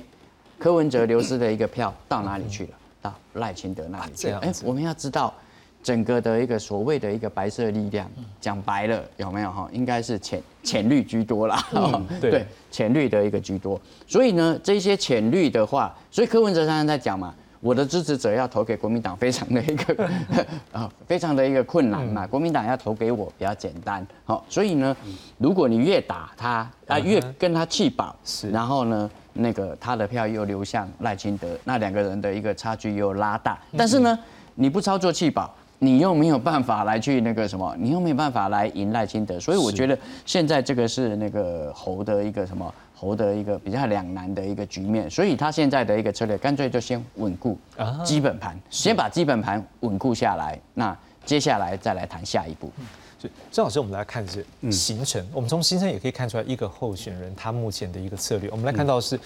[0.59, 2.71] 柯文哲流失的一个票到哪里去了？
[3.01, 4.29] 到赖清德那里去。
[4.29, 5.33] 哎，我们要知道，
[5.81, 9.69] 整个的一个所谓的一个白色力量，讲白了有没有哈？
[9.71, 13.79] 应该是浅浅绿居多啦，嗯对浅绿的一个居多。
[14.05, 20.09] 所以呢，这些浅绿的话，所以柯文哲常常在讲嘛，我的支持者要投给国民党，非常的一个
[20.73, 22.25] 啊，非常的一个困难嘛。
[22.25, 24.95] 国民党要投给我比较简单，好，所以呢，
[25.37, 28.15] 如果你越打他啊，越跟他气饱，
[28.51, 33.59] 然后呢，那个他的票又流向赖清德，那两个人的一个差距又拉大。
[33.77, 34.17] 但是呢，
[34.55, 39.39] 你不操作气保，你又没有办法来去那个什么，你又没有办法来赢赖清德。
[39.39, 39.95] 所以我觉得
[40.25, 45.09] 现在这个是那个侯的一个什么侯的一个比较两难的一个局面。
[45.09, 47.57] 所以他现在的一个策略，干脆就先稳固
[48.05, 52.71] 基本盘，先把基本盘稳固下来，那接下来再来谈下一步。
[53.17, 55.25] 所以郑老师，我们来看是行程。
[55.33, 58.49] 我们从行程也可以看出来一个候选人他目前的一个策略。
[58.51, 59.19] 我们来看到是，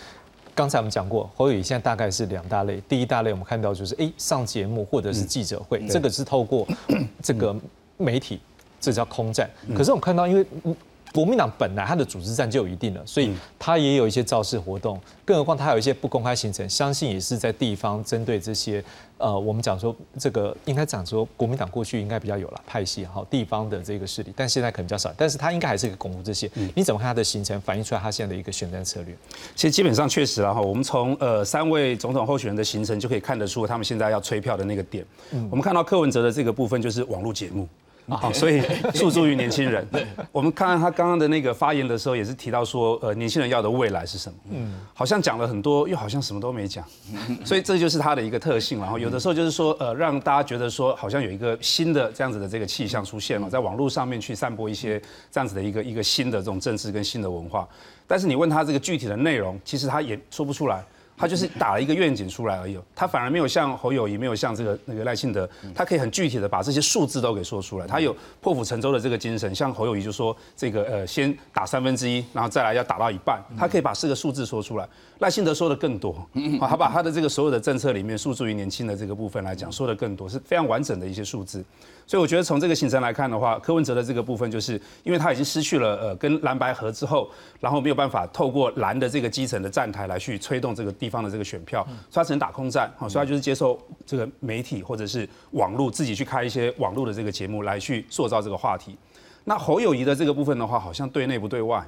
[0.54, 2.82] 刚才我们讲过，侯友宜现在大概是两大类。
[2.90, 6.68] 第一大类我们看到就是，哎，上节目或者是记者会，这个是透过
[7.22, 7.56] 这个
[7.98, 8.42] 媒体，
[8.82, 9.50] 这叫空战。
[9.74, 10.46] 可是我们看到，因为
[11.16, 18.84] 国民党本来它的组织战就有一定了，所以它也有一些造势活动，更何况它有一些不公开行程，相信也是在地方针对这些，
[19.18, 26.52] 呃，我们讲说这个应该讲说国民党过去应该比较有了派系好地方的这个势力，但现在可能比较少，但是它应该还是一个巩固这些。
[26.76, 29.16] 你怎么看它的行程反映出来它现在的一个选战策略？
[29.56, 35.06] 其实基本上确实了哈，我们从呃三位总统候选人的行程就可以看得出他们现在要催票的那个点。
[35.50, 37.66] 我们看到柯文哲的这个部分就是网络节目。
[38.08, 38.62] 好，所以
[38.94, 39.88] 诉诸于年轻人。
[40.32, 44.38] 我们看看他刚刚的那个发言的时候，也是提到说，呃，年轻人要的未来是什么？
[44.52, 46.86] 嗯，好像讲了很多，又好像什么都没讲。
[47.44, 48.80] 所以这就是他的一个特性。
[48.80, 57.68] 然后有的时候就是说，呃，让大家觉得说，好像有一个新的这样子的这个气象出现了，在网络上面去散播一些这样子的一个一个新的这种政治跟新的文化。
[58.06, 60.84] 但是你问他这个具体的内容，其实他也说不出来。
[61.18, 67.88] 他就是打了一个愿景出来而已，他反而没有像侯友谊，没有像这个那个赖清德，他可以很具体的把这些数字都给说出来。
[67.88, 74.88] 他有破釜沉舟的这个精神，像侯友谊就说这个呃先打三分之一，然后再来要打到一半，他可以把四个数字说出来。
[75.20, 76.12] 赖清德说的更多，
[76.60, 81.64] 啊，他把他的这个所有的政策里面诉诸于年轻的这个部分来讲，说的更多，是非常完整的一些数字。
[82.08, 98.96] 所以我觉得从这个行程来看的话，柯文哲的这个部分，就是因为他已经失去了呃跟蓝白合之后，然后没有办法透过蓝的这个基层的站台来去推动这个地方的这个选票，所以他只能打空战，好，所以他就是接受这个媒体或者是网络自己去开一些网络的这个节目来去塑造这个话题。
[99.44, 101.84] 那侯友谊的这个部分的话，好像对内不对外。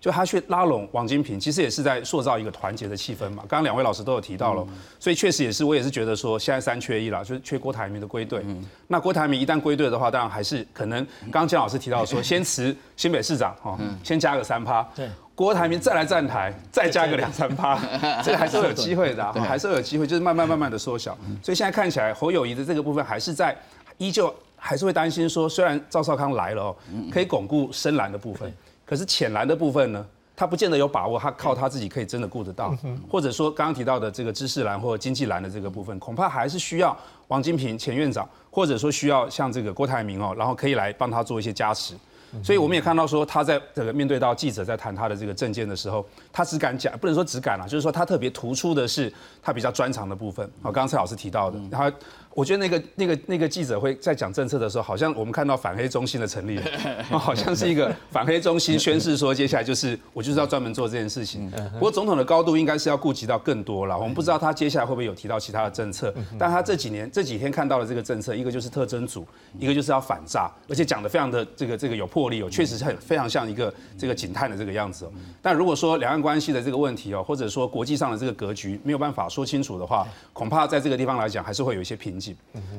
[0.00, 3.44] 就他去拉拢王金平，其实也是在塑造一个团结的气氛嘛。
[3.46, 4.66] 刚刚两位老师都有提到了，
[4.98, 8.42] 所以确实也是，我也是觉得说，现在三缺一了，就是缺郭台铭的归队。
[8.86, 14.82] 那郭台铭一旦归队的话，当然还是可能，刚刚姜老师提到说，先辞新北市长，哈，先加个三趴。
[14.96, 17.78] 对，郭台铭再来站台，再加个两三趴，
[18.24, 21.16] 这个还是会有机会的，还是会有机会，就是慢慢慢慢的缩小。
[21.42, 23.54] 所以现在看起来，侯友谊的这个部分还是在，
[23.98, 26.76] 依旧还是会担心说，虽然赵少康来了哦，
[27.12, 28.50] 可以巩固深蓝的部分。
[28.90, 32.76] 可是浅蓝的部分呢，他不见得有把握，他靠他自己可以真的顾得到，
[33.08, 36.96] 或者说刚刚提到的这个知识蓝或经济蓝的这个部分，恐怕还是需要
[37.28, 41.94] 王金平前院长，或者说需要像这个郭台铭哦，然后可以来帮他做一些加持。
[42.42, 50.44] 所以我们也看到说，他在这个面对到记者在谈他的这个证件的时候，他只敢讲，不能说只敢啊，就是说他特别突出的是他比较专长的部分。
[50.62, 51.92] 好，刚刚蔡老师提到的，他。
[52.32, 56.60] 我觉得那个那个那个记者会在讲政策的时候，好像我们看到反黑中心的成立，
[57.10, 61.50] 好像是一个 反黑中心宣誓说，接下来就是我就是要专门做这件事情。
[61.72, 63.98] 不过总统的高度应该是要顾及到更多了。
[63.98, 69.26] 我们不知道他接下来会不会有提到其他的政策，但他这几年这几天看到的这个政策，一个就是特征组，
[69.58, 75.10] 一个就是要反诈，而且讲的非常的这个这个有魄力哦，确实是很非常像一个这个警探的这个样子哦。
[75.42, 82.36] 但如果说两岸关系的这个问题哦，或者说国际上的这个格局没有办法说清楚的话，恐怕在这个地方来讲还是会有一些瓶颈。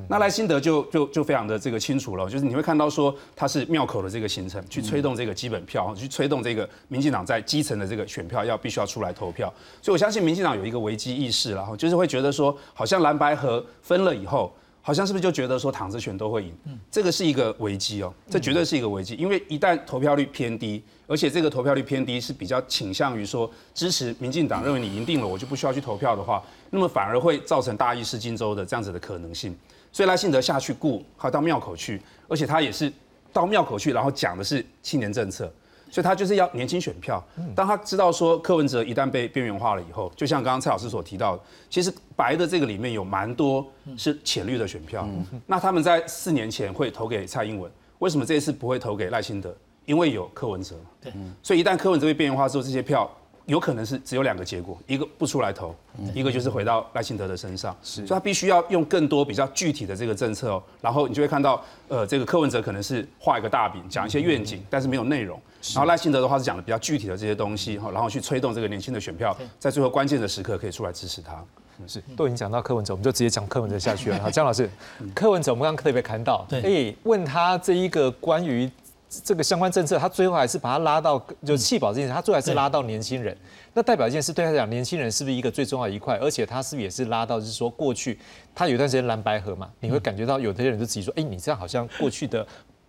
[0.08, 9.52] 那赖辛德就就就非常的这个清楚了，就是你会看到说他是庙口的这个行程，去推动这个基本票，去推动这个民进党在基层的这个选票要必须要出来投票。
[9.82, 16.54] 所以我相信民进党有一个危机意识，然后就是会觉得说，好像蓝白河分了以后，好像是不是就觉得说躺着选都会赢？
[16.90, 20.84] 这个是一个危机哦，这绝对是一个危机，因为一旦投票率偏低。
[21.08, 29.54] 而且这个投票率偏低，是比较倾向于说支持民进党，认为你赢定了，我就不需要去投票的话，那么反而会造成大意失荆州的这样子的可能性。
[29.92, 32.90] 所以赖幸德下去顾，还到庙口去，而且他也是
[33.34, 35.52] 到庙口去，然后讲的是青年政策，
[35.92, 37.24] 所以他就是要年轻选票。
[37.54, 41.38] 当他知道说柯文哲一旦被边缘化了以后，就像刚刚蔡老师所提到，
[41.70, 43.64] 其实白的这个里面有蛮多
[43.98, 45.08] 是浅绿的选票，
[45.46, 47.70] 那他们在四年前会投给蔡英文，
[48.00, 49.56] 为什么这一次不会投给赖清德？
[49.86, 51.12] 因为有柯文哲，对，
[51.44, 53.10] 所以一旦柯文哲被边缘化之后，这些票
[53.48, 55.76] 有可能是只有两个结果，一个不出来投，
[56.14, 57.76] 一个就是回到赖清德的身上。
[57.82, 58.06] 是。
[58.06, 65.42] 所以他必须要用更多比较具体的这个政策哦，然后你就会看到，呃，这个柯文哲可能是画一个大饼，讲一些愿景，但是没有内容。
[65.74, 71.44] 然后赖清德的话是讲的比较具体的这些东西哈，然后去推动这个年轻的选票，在最后关键的时刻可以出来支持他。
[71.88, 74.20] 是，都已经讲到柯文哲，我们就直接讲柯文哲下去了。
[74.22, 74.70] 好，江老师，
[75.16, 78.70] 柯文哲，我们刚刚特别看到，对哎，问他这一个关于
[79.10, 83.36] 这个相关政策，他最后还是把他拉到就弃保这件事，他最后还是拉到年轻人。
[83.74, 86.18] 那代表一件事，对他来讲，年轻人是不是一个最重要的一块？
[86.20, 88.20] 而且他是不是也是拉到，就是说过去
[88.54, 92.46] 他有一段时间蓝白河嘛，你会感觉到有的人就自己说，哎，你这样好像过去的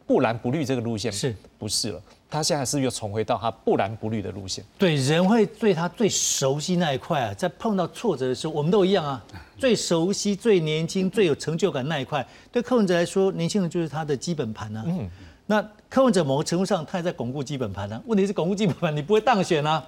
[0.07, 2.03] 不蓝不绿这个路线是不是了？
[2.33, 4.65] 他现在是又重回到他不蓝不绿的路线？
[4.79, 9.23] 对，人会对他最熟悉那一块啊，在碰到挫折的时候，我们都一样啊。
[9.59, 14.83] 最熟悉、最年轻、最有成就感那一块，对柯文哲来说，年轻人就是他的基本盘啊。
[14.87, 15.09] 嗯，
[15.47, 18.03] 那柯文哲某个程度上，他也在巩固基本盘啊。
[18.07, 19.87] 问题是巩固基本盘，你不会当选啊。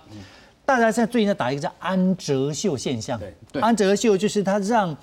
[0.66, 3.18] 大家现在最近在打一个叫安哲秀现象。
[3.50, 4.96] 对安哲秀就是他让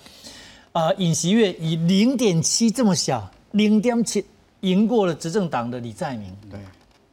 [0.72, 4.24] 呃尹锡悦以零点七这么小，零点七
[4.62, 6.32] 赢过了执政党的李在明。
[6.50, 6.60] 对。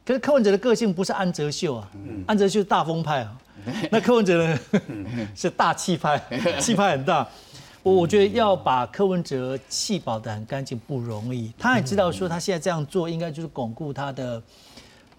[0.09, 1.87] 可是柯文哲的个性不是安哲秀啊，
[2.25, 3.37] 安哲秀是大风派啊，
[3.91, 4.59] 那柯文哲呢
[5.35, 6.19] 是大气派，
[6.59, 7.27] 气派很大。
[7.83, 14.41] 我我觉得要把柯文哲气保得很干净不容易，他也知道说他现在这样做应该就是巩固他的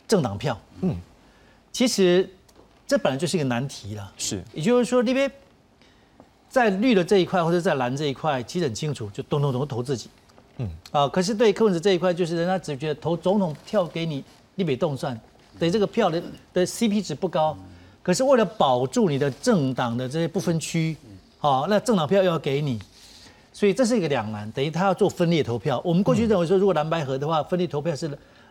[0.09, 0.61] 政党票。
[0.81, 0.97] 嗯，
[1.71, 2.29] 其实
[2.85, 4.13] 这本来就是一个难题了。
[4.17, 5.31] 是，也就是说，那边
[6.49, 10.11] 在绿的这一块或者在蓝这一块，其实很清楚，就咚咚咚投自己。
[10.57, 14.25] 嗯啊，可是对柯文哲这一块，就是人家只觉得投总统票给你。
[14.61, 15.19] 立北动算，
[15.59, 17.57] 等于这个票的的 CP 值不高，
[18.03, 20.95] 可是为了保住你的政党的这些不分区，
[21.39, 22.79] 好，那政党票又要给你，
[23.53, 25.81] 所以这是一个两难，等于他要做分裂投票。
[25.83, 28.11] 我们过去认为说，如果蓝白合的话，分裂投票是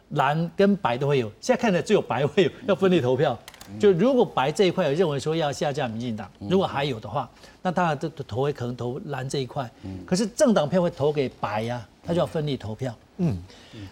[0.10, 3.38] 蓝跟白都会有，现在看来只有白会有要分裂投票。
[3.80, 7.30] 就如果白这一块有认为说要下架民进党，如果还有的话，
[7.62, 9.70] 那当然这投会可能投蓝这一块，
[10.08, 12.92] 可是政党票会投给白呀，他就要分裂投票。
[13.18, 13.38] 嗯，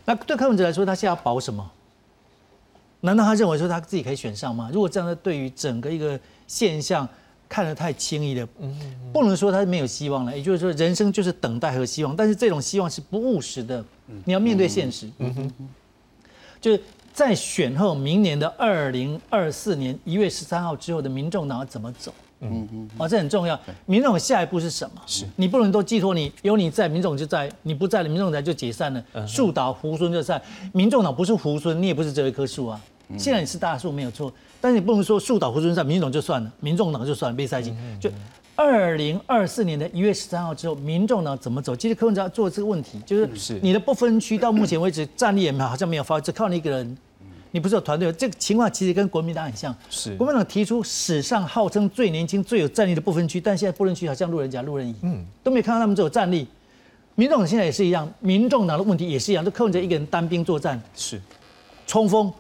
[0.04, 1.72] 那对柯文哲来说，他现在要保什么？
[3.02, 4.70] 难道他认为说他自己可以选上吗？
[4.74, 7.08] 如果这样的对于整个一个现象
[7.48, 8.46] 看得太轻易的，
[9.14, 10.36] 不能说他没有希望了。
[10.36, 13.84] 也就是说，人生就是等待和希望，但是这种希望是不务实的。
[14.26, 15.10] 你要面对现实。
[16.60, 16.82] 就是
[17.14, 22.12] 在选后明年的二零二四年一月十三号之后的民众党怎么走？
[22.42, 23.60] 嗯嗯，哦，这很重要。
[23.86, 25.02] 民众下一步是什么？
[25.06, 29.04] 是你不能都寄托你有你在，民众就在；你不在了，民众党就解散了。
[29.28, 30.42] 树倒猢狲就散。
[30.72, 32.80] 民众党不是猢狲，你也不是这一棵树啊。
[33.18, 37.76] 现在你是大树没有错，但是你不能说树倒猢狲散，民众就算了，民众党就算了，被塞进。
[38.00, 38.10] 就
[38.56, 41.76] 二零二四年的一月十三号之后，民众党怎么走？
[41.76, 46.98] 其实柯文哲做这个问题，就是你的不分区到目前为止战力也好像没有发，只靠你一个人。
[47.58, 48.12] 你不是有团队？
[48.12, 49.76] 这个情况其实跟国民党很像。
[49.90, 56.48] 是国民党提出史上号称最年轻、最有战力的不分区，但现在不分区好像路人甲、路人乙，嗯，都没看到他们这有战力。
[57.16, 61.20] 民众党现在也是一样，民众党的问题也是一样，都柯文哲一个人单兵作战，是
[61.88, 62.32] 冲锋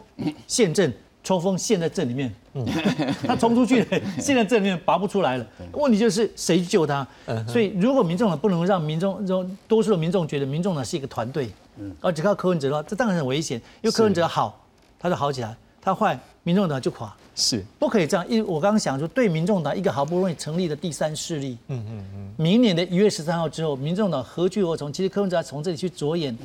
[0.46, 0.94] 陷阵，
[1.24, 2.64] 冲锋陷在阵里面，嗯，
[3.26, 3.84] 他冲出去
[4.22, 5.48] 陷在阵里面拔不出来了。
[5.72, 7.08] 问题就是谁救他？
[7.48, 11.50] 所以如果民众党不能让民众、多数的民众觉得民众党是一个团队，
[11.80, 14.64] 嗯，而只靠柯文哲的话，这当然很危险，因为柯文哲好。
[15.00, 18.28] 他就好起来，他坏，民众党就垮，是不可以这样。
[18.28, 24.92] 因为我刚刚想说，对民众党一个好不容易成立的第三势力，嗯嗯嗯，明年的一月十三号之后，民众党何去何从？
[24.92, 26.36] 其实柯文哲从这里去着眼，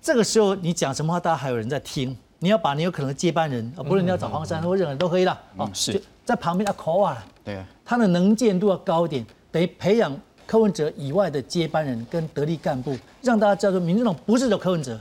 [0.00, 2.16] 这个时候你讲什么话，大家还有人在听。
[2.40, 10.14] 你要把你有可能的接班人，啊，不论你要找黄珊或任何人都可以了，啊，是在旁边要口啊，对啊，他的能见度要高一点，等于培养
[10.46, 15.00] 柯文哲以外的接班人跟得力干部，让大家知道说，民众党不是的柯文哲，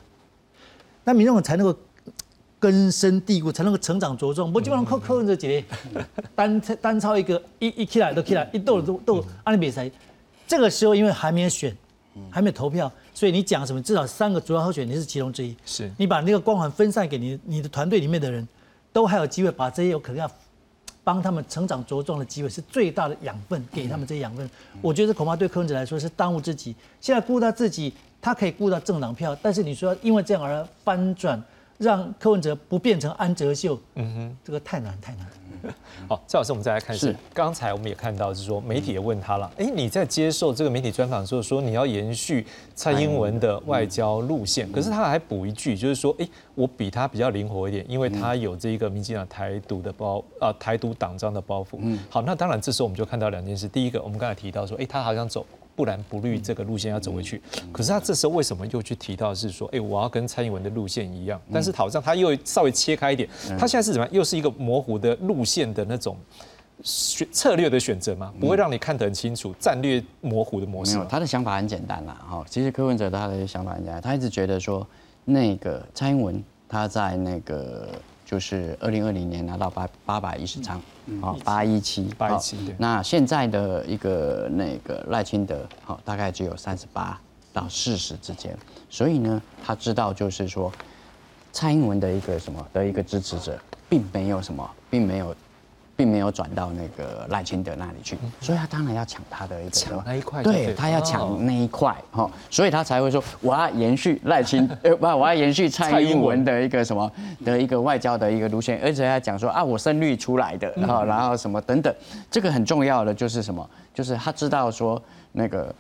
[1.03, 1.77] 那民众党才能够。
[2.63, 5.61] 根深蒂固才能够成长茁壮，不基本上靠柯文哲姐
[6.33, 9.91] 单单操一个一一起来都起来，一斗都斗阿里比赛。
[10.47, 11.75] 这个时候因为还没有选，
[12.31, 15.53] 还没有投票，所以你讲什么至少三个主要候选人是其中之一。
[15.65, 18.47] 是你把那个光环分散给你你的团队里面的人，
[18.93, 20.31] 都还有机会把这些有可能要
[21.03, 24.49] 帮他们成长茁壮的机会是最大的养分，给他们这些养分。
[24.81, 26.73] 我觉得恐怕对柯文哲来说是当务之急。
[27.01, 31.43] 现在顾到自己，他可以顾到政党票，但是你说因为这样而翻转。
[31.83, 35.27] 让柯文哲不变成安哲秀，嗯哼，这个太难太难。
[36.09, 51.77] 好，赵老师，我们再来看是，刚才我们也看到，是说媒体也问他了，哎，你在接受这个媒体专访的时候说你要延续蔡英文的外交路线，可是他还补一句，就是说，哎，我比他比较灵活一点，因为他有这一个民进党台独的包啊台独党章的包袱。
[51.79, 55.45] 嗯，好，那当然这时候我们就看到两件事，第一个，我们刚才提到说，哎，他好像走
[55.75, 57.41] 不蓝不绿这个路线要走回去。
[57.71, 61.39] 可是他这时候为什么又去提到是说，哎，我要跟蔡英文的路线一样？
[61.51, 64.13] 但是好像他又稍微切开一点，他现在是怎么样？
[64.13, 66.17] 又是一个模糊的路线的那种
[66.81, 68.33] 选策略的选择吗？
[68.39, 70.95] 不会让你看得很清楚，战略模糊的模式。
[70.95, 72.13] 没有，他的想法很简单啦。
[72.29, 74.87] 哈，其实柯文哲他的想法很简单，他一直觉得说，
[75.25, 77.89] 那个蔡英文他在那个。
[78.33, 80.81] 就是二零二零年拿到八八百一十张，
[81.21, 82.57] 好八一七，八一七。
[82.79, 87.15] 那现在的一个那个赖清德，好大概只有三十八
[87.53, 88.57] 到四十之间，
[88.89, 90.71] 所以呢，他知道就是说，
[91.51, 93.55] 蔡英文的一个什么的一个支持者，
[93.87, 95.35] 并没有什么，并没有。
[96.03, 107.09] 并没有转到那个赖清德那里去，所以他当然要抢他的一个抢那一块，对他要抢那一块哈，所以他才会说我要延续赖清 呃不，我要延续蔡英文的一个什么
[107.45, 111.95] 的一个外交的一个路线，而且他讲说啊我胜率出来的，然后然后什么等等，
[112.29, 115.01] 这个很重要的就是什么，就是他知道说
[115.31, 115.73] 那个。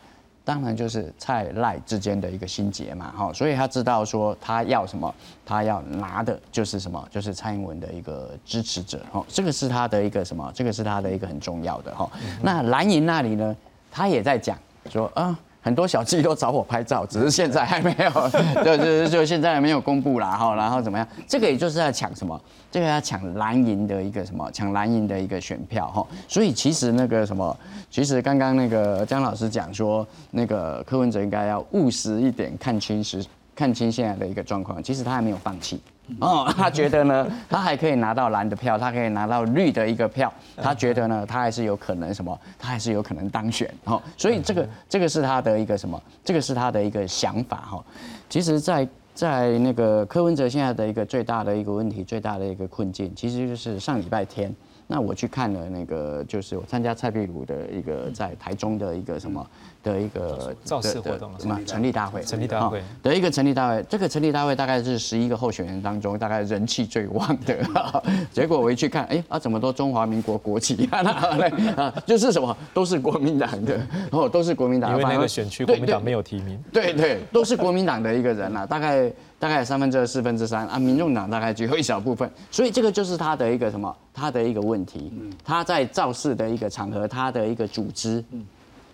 [0.45, 5.13] 当然就是蔡赖之间的一个心结嘛，哈，所以他知道说他要什么，
[5.45, 12.09] 他要拿的就是什么，就是蔡英文的一个支持者，哈，这个是他的一个什么，这个是他的一个很重要的，哈。
[12.41, 13.55] 那蓝营那里呢，
[13.91, 14.57] 他也在讲
[14.89, 15.37] 说啊。
[15.63, 21.07] 很多小记都找我拍照，只是现在还没有，就就就现在还没有公布啦哈，然后怎么样？
[21.25, 22.39] 这个也就是在抢什么？
[22.69, 24.51] 这个要抢蓝营的一个什么？
[24.51, 26.05] 抢蓝营的一个选票哈。
[26.27, 27.57] 所以其实那个什么，
[27.89, 34.83] 其实刚刚那个姜老师讲说，那个柯文哲应该要务实一点，看清实，看清现在的一个状况。
[34.83, 35.79] 其实他还没有放弃。
[36.19, 47.83] 哦，他觉得呢，他还可以拿到蓝的票，他可以拿到绿的一个票，他觉得呢，他还是有可能什么，他还是有可能当选，哦，所以这个这个是他的一个什么，这个是他的一个想法哈。
[48.29, 54.53] 其实，在在那个柯文哲现在的一个最大的一个问题，最大的一个困境，其实就是上礼拜天。
[54.85, 59.47] 那我去看了那个，就是我参加蔡壁如的一个在台中的一个什么
[59.83, 63.83] 的一个造势活动，什么成立大会，成立大会的一个成立大会。
[63.89, 67.55] 这个成立大会大概是十一个候选人当中，大概人气最旺的。
[68.31, 71.93] 结果我一去看，哎啊，怎么都中华民国国旗啊？
[72.07, 73.79] 就是什么都是国民党的，
[74.11, 74.91] 哦，都是国民党。
[74.91, 76.57] 因为那个选区国民党没有提名。
[76.71, 79.11] 对对，都是国民党的一个人啊，大概。
[79.39, 85.11] 大概三分之二、四分之三啊，民众党大概只有一小部分，所以这个就是他的一个什么，他的一个问题。
[85.43, 88.23] 他在造势的一个场合，他的一个组织，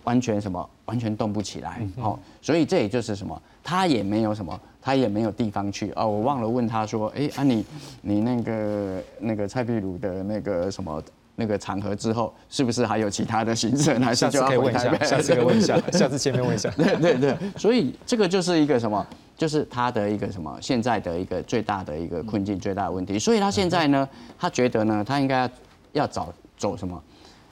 [0.04, 1.80] 完全什么，完全动不起来。
[1.96, 5.92] 哦，所以这也就是什么，他也没有什么，他也没有地方去。
[5.96, 7.64] 哦，我忘了问他说，哎啊，你
[8.02, 11.02] 你那个那个蔡壁如的那个什么。
[11.36, 14.14] 那个场合之后，是不是还有其他的行程？
[14.14, 16.68] 下次可以问一下，下次可以问一下， 下次见面问一下。
[16.76, 19.06] 对对对，所以这个就是一个什么？
[19.38, 20.54] 就是他的一个什么？
[20.60, 23.18] 现在的一个最大的一个困境，最大的问题。
[23.18, 24.06] 所以他现在呢，
[24.38, 25.50] 他觉得呢，他应该要
[25.92, 27.02] 要找走什么？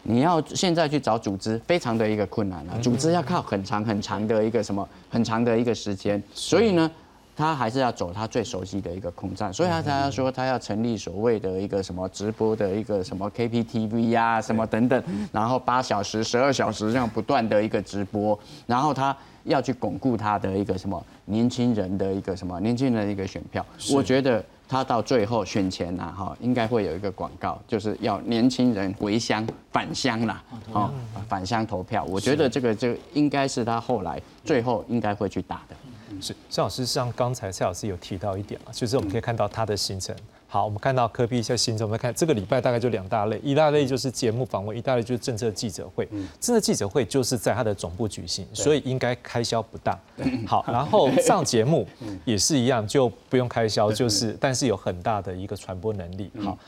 [0.02, 2.78] 你要现在去找组织，非常的一个困难啊！
[2.80, 4.88] 组织要靠很长很长的一个什么？
[5.10, 6.22] 很长的一个时间。
[6.32, 6.90] 所以呢？
[7.36, 18.36] 他还是要走他最熟悉的一个空战，所以他才要说他要成立所谓的一个什么直播的一个什么 KPTV 呀，什么等等，然后八小时、十二小时这样不断的一个直播，
[18.66, 23.64] 然后他要去巩固他的一个什么年轻人的一个什么年轻人的一个选票。
[23.92, 30.92] 我觉得他到最后选前呐，哈，应该会有一个广告，就是要年轻人回乡返乡啦，哦，
[31.26, 32.04] 返乡投票。
[32.04, 35.76] 我觉得这个就应该是他后来最后应该会去打的。
[36.20, 40.14] 是，郑老师像刚才蔡老师有提到一点嘛，就是我们可以看到他的行程。
[40.50, 46.08] 好，我们看到科比一下行程，我们看这个礼拜大概就两大类，一大类就是节目访问，一大类就是政策记者会。
[46.40, 50.00] 政策记者会就是在他的总部举行，所以应该开销不大。
[50.46, 51.86] 好，然后 上节目
[52.24, 56.30] 也是一样，就不用开销，就是但是有很大的一个传播能力。
[56.42, 56.58] 好，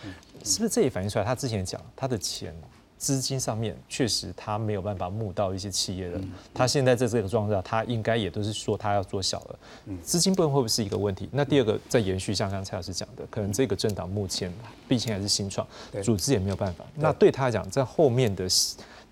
[0.44, 2.54] 是不是这也反映出来他之前讲他的钱？
[3.00, 6.20] 资金上面确实他没有办法募到一些企业的，
[6.52, 9.58] 他现在在这个状态下，他应该也都是说他要做小了，
[10.02, 11.26] 资金部分会不会是一个问题？
[11.32, 14.52] 那第二个再延续，像刚才蔡老师讲的，可能这个政党目前
[14.86, 15.66] 毕竟还是新创，
[16.04, 16.84] 组织也没有办法。
[16.94, 18.46] 那对他来讲，在后面的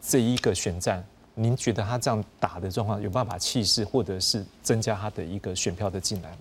[0.03, 1.03] 这一个选战，
[1.34, 6.39] 您觉得他这样打的状况有办法气势，或者是增加他的一个选票的进来吗？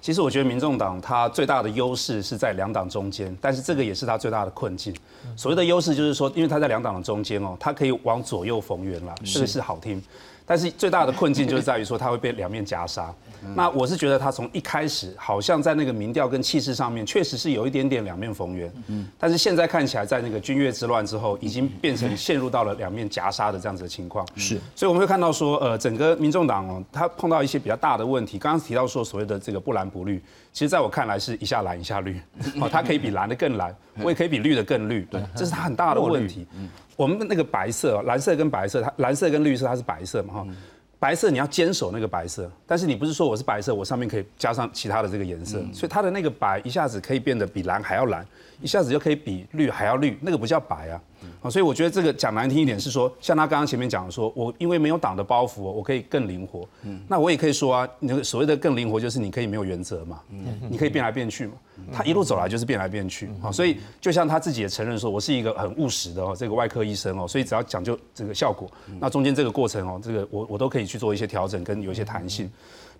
[0.00, 4.94] 其实我觉得民众党它最大的优势是在两党中间，但是这个也是它最大的困境。
[5.36, 10.02] 所谓的优势就是说，因为它在两党的中间哦，它可以往左右逢源啦，这个是好听。
[10.46, 13.12] 但是最大的困境就是在于说，它会被两面夹杀。
[13.54, 18.72] 那我是觉得他从一开始好像在那个民调跟气势上面，确实是有一点点两面逢源。
[18.88, 24.26] 嗯，但是现在看起来，在那个军乐之乱之后，已经变成陷入到了两面夹杀的这样子的情况。
[24.36, 28.38] 是，所以我们会看到说，呃，整个民众党哦，他碰到一些比较大的问题。
[28.38, 30.22] 刚刚提到说，所谓的这个不蓝不绿，
[30.52, 32.20] 其实在我看来是一下蓝一下绿。
[32.60, 35.02] 哦，它可以比蓝的更蓝，我也可以比绿的更绿。
[35.10, 36.46] 对，这是它很大的问题。
[36.96, 40.46] 我们那个白色，蓝色跟白色，它蓝色跟绿色它是白色嘛哈。
[41.00, 48.26] 白色你要坚守那个白色，但是你不是说我是白色，我上面可以加上其他的这个颜色，所以它的那个白一下子可以变得比蓝还要蓝，
[48.60, 51.00] 一下子就可以比绿还要绿，那个不叫白啊。
[51.42, 56.68] 啊，所以我觉得这个讲难听一点是说，像他刚刚前面讲的说，我因为没有党的包袱，我可以更灵活。
[56.82, 61.52] 嗯，那我也可以说啊，那个所谓的更灵活，就是你可以没有原则嘛，嗯你可以变来变去嘛。
[61.92, 63.30] 他一路走来就是变来变去。
[63.42, 68.68] 啊，所以就像他自己也承认说，我是一个很务实的哦，这个外科医生哦，所以只要讲究这个效果，
[69.00, 72.50] 那中间这个过程哦，这个我我都可以去做一些调整跟有一些弹性。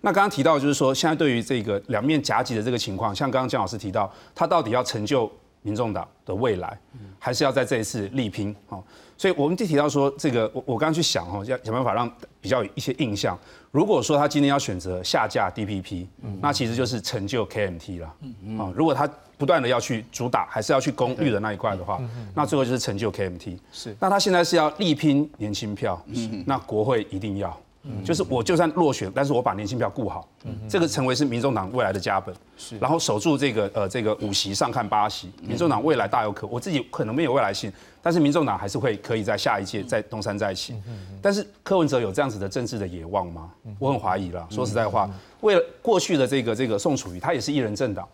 [0.01, 5.29] 那刚刚提到就是说，现在对于这个两面夹击的这个情况，像刚刚姜老师提到，他到底要成就
[5.69, 6.75] 民众党的未来，
[7.19, 8.55] 还是要在这一次力拼？
[8.69, 8.83] 哦，
[9.15, 12.11] 所以我们就提到说，这个我我刚刚去想哦，要想办法让
[12.41, 13.37] 比较有一些印象。
[13.69, 16.07] 如果说他今天要选择下架 DPP，
[16.41, 18.07] 那其实就是成就 KMT 了。
[18.57, 19.07] 啊，如果他
[19.37, 22.01] 不断的要去主打，还是要去攻绿的那一块的话，
[22.33, 23.59] 那最后就是成就 KMT。
[23.71, 26.03] 是，那他现在是要力拼年轻票，
[26.47, 27.55] 那国会一定要。
[28.03, 30.27] 就是我就算落选，但是我把年轻票顾好，
[30.67, 32.35] 这个成为是民众党未来的家本。
[32.57, 37.71] 是，然后守住这个呃这个五席上看八席，民众党未来大有可，我自己可能没有未来性，
[38.01, 40.75] 但是民众党还是会可以在下一届在东山再起。
[41.21, 43.49] 但是柯文哲有这样子的政治的野望吗？
[43.79, 44.45] 我很怀疑了。
[44.49, 45.09] 说实在话，
[45.39, 48.07] 为了过去的这个这个宋楚瑜，他也是一人政党，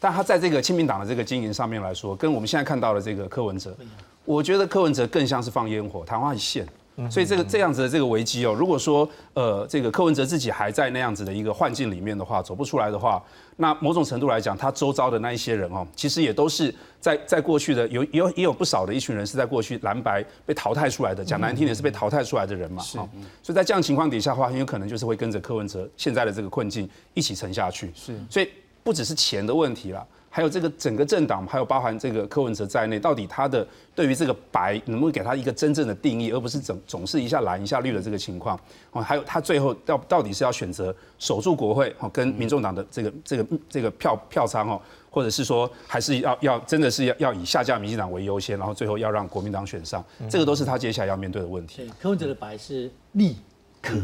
[0.00, 3.76] 但他在这个亲民党的这个经营上面来说，跟我们现在看到的这个柯文哲，
[4.24, 6.66] 我觉得柯文哲更像是放烟火，昙花一现。
[7.08, 13.22] 所以这个这样子的这个危机哦，如果说呃这个柯文哲自己还在那样子的一个幻境里面的话，走不出来的话，
[13.56, 22.82] 那某种程度来讲，他周遭的那一些人哦，其实也都是在在过去的有有也有不少的一群人是在过去蓝白被淘汰出来的，讲难听点是被淘汰出来的人嘛。
[22.82, 22.98] 是。
[23.42, 27.90] 所以在这样情况底下的话，很有可能就是会跟着柯文哲现在的这个困境一起沉下去。
[27.94, 28.14] 是。
[28.28, 28.48] 所以
[28.82, 30.06] 不只是钱的问题了。
[30.32, 33.66] 还有这个整个政党，还有包含这个柯文哲在内，到底他的
[33.96, 38.58] 对于这个白能不能给他一个真正的定义，而不是总总是一下蓝一下绿的这个情况？
[38.92, 51.90] 哦，还有他最后到到底是要选择守住国会，哦，跟民众党的这个这个这个票票仓哦，或者是说还是要要真的是要要以下架民进党为优先，然后最后要让国民党选上，这个都是他接下来要面对的问题。
[52.00, 53.36] 柯文哲的白是立
[53.82, 54.00] 刻。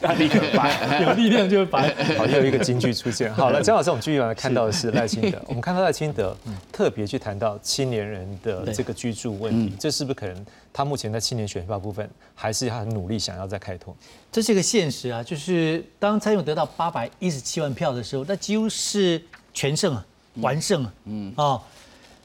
[0.00, 1.94] 白，立刻白，有力量就白。
[2.16, 3.32] 好，又有一个金句出现。
[3.32, 5.40] 好了， 张老师，我们继续来看到的是赖清德。
[5.46, 6.36] 我们看到赖清德
[6.72, 13.94] 特别去谈到青年人的这个居住问题，这是不是可能他目前在青年选票部分，还是他很努力想要再开拓？
[14.30, 19.22] 这是一个现实啊，就是当蔡英文得到八百一十七万票的时候，那几乎是
[19.54, 20.04] 全胜啊，
[20.36, 20.92] 完胜啊。
[21.04, 21.60] 嗯啊，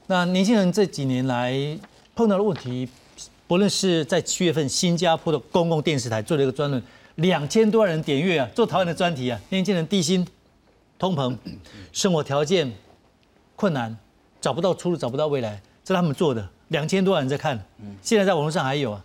[0.08, 1.54] 那年轻人这几年来
[2.16, 2.88] 碰到的问题，
[3.46, 6.82] 不论是在七月份新加坡的公共电视台做了一个专论。
[7.18, 10.26] 两千多万人点阅啊，做台湾的专题啊，年轻人低薪、
[11.00, 11.36] 通膨、
[11.92, 12.72] 生活条件
[13.56, 13.96] 困难，
[14.40, 16.48] 找不到出路，找不到未来，这是他们做的。
[16.68, 17.60] 两千多万人在看，
[18.04, 19.04] 现在在网络上还有啊。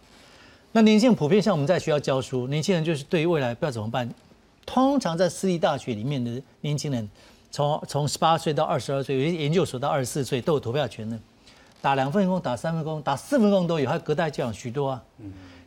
[0.72, 4.08] 那年轻人普遍像我们在学校教书，年轻人就是对于未来不知道怎么办。
[4.66, 7.08] 通常在私立大学里面的年轻人，
[7.50, 11.18] 从从十八岁到二十二岁，有些研究所到二十四岁都有投票权的，
[11.80, 15.02] 打两份工、打三份工、打四份工都有，还有隔代教养许多啊。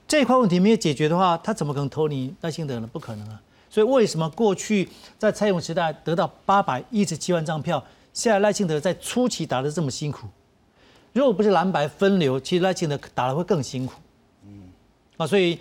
[0.07, 2.87] 这一块问题没有解决的话，他怎么可能投你赖清德呢？
[2.91, 3.41] 不可能啊！
[3.69, 4.87] 所以为什么过去
[5.17, 7.83] 在蔡英文时代得到八百一十七万张票，
[8.13, 10.27] 现在赖清德在初期打的这么辛苦？
[11.13, 13.93] 如果不是蓝白分流，其实赖清德打的会更辛苦。
[14.45, 14.69] 嗯，
[15.17, 15.59] 啊，所以。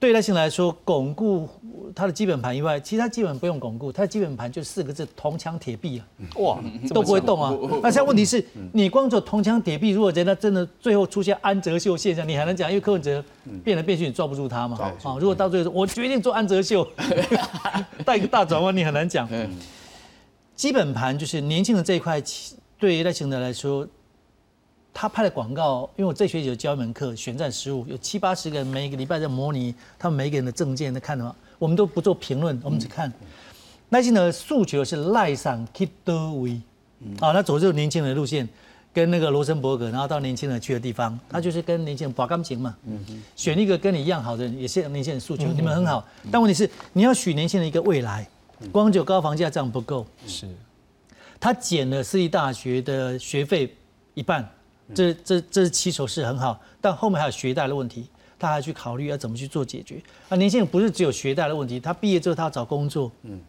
[0.00, 1.46] 对赖清来说，巩固
[1.94, 6.06] 他的基本盘以外，其他基本不用巩固，他的基本盘就四个字：铜墙铁壁啊！
[6.36, 6.58] 哇，
[6.94, 7.54] 都不会动啊！
[7.82, 8.42] 那现在问题是
[8.72, 12.70] 你光做铜墙铁壁，如果人家真的最后出现安哲秀现象，你还能讲？
[12.70, 13.22] 因为柯文哲
[13.62, 14.78] 变来变去，你抓不住他嘛？
[14.80, 16.88] 啊，如果到最后我决定做安哲秀，
[18.02, 19.28] 带一个大转弯，你很难讲。
[20.56, 22.22] 基本盘就是年轻人这一块，
[22.78, 23.86] 对于赖清德来说。
[24.92, 33.12] 他拍的广告，因为我这学期有教一门课，选战实务，有七八十个人每一个礼拜在模拟他们每个人的证件在看的话，我们都不做评论，我们只看。
[33.88, 36.48] 耐心的诉求是赖上 k i d o w
[37.18, 38.48] 啊，他走这种年轻人的路线，
[38.92, 42.76] 跟那个罗森伯格，然后到年轻人去的地方，他就是跟年轻人把钢琴嘛，
[43.34, 48.28] 选一个跟你一样好的人，也是年轻人诉求，你们很好，但问题是你要许年轻人一个未来，
[48.70, 50.06] 光就高房价这样不够。
[50.26, 50.48] 是，
[51.40, 53.74] 他减了私立大学的学费
[54.14, 54.48] 一半。
[54.94, 60.02] 这这这是起手是很好，但后面还有学贷的问题，他还去考虑要怎么去做解决。
[60.28, 63.10] 啊，年轻人不是只有学贷的问题，他毕业之后他要找工作。
[63.22, 63.40] 嗯。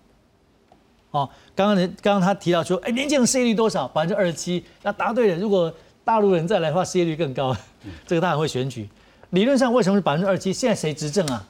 [1.11, 3.85] 哦，刚刚人刚刚他提到说，哎，年轻人失业率多少？
[3.89, 4.63] 百分之二十七。
[4.81, 5.37] 那答对了。
[5.37, 5.73] 如果
[6.05, 7.53] 大陆人再来的话，失业率更高。
[8.07, 8.89] 这个他很会选举。
[9.31, 10.53] 理论上为什么是百分之二十七？
[10.53, 11.47] 现在谁执政啊？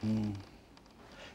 [0.00, 0.32] 嗯。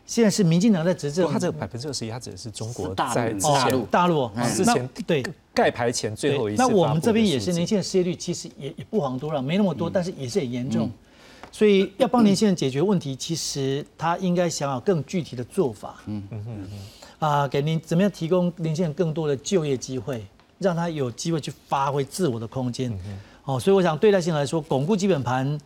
[0.05, 1.31] 现在是民进党在执政。
[1.31, 3.85] 他这个百分之二十一，他指的是中国在大陆。
[3.85, 4.29] 大陆。
[4.53, 5.23] 之前对。
[5.59, 6.61] 盖牌前最后一次。
[6.61, 10.89] 那我们这边也是年轻人失业率其实也也不遑多让，没那么多，但是也是很严重。
[11.51, 15.95] 所以要帮年轻人解决问题，其实他应该想好更具体的做法。
[16.05, 16.69] 嗯嗯嗯
[17.17, 20.25] 啊，给您怎么样提供年轻人更多的就业机会，
[20.59, 22.97] 让他有机会去发挥自我的空间。
[23.43, 25.59] 哦，所以我想对待性来说，巩固基本盘，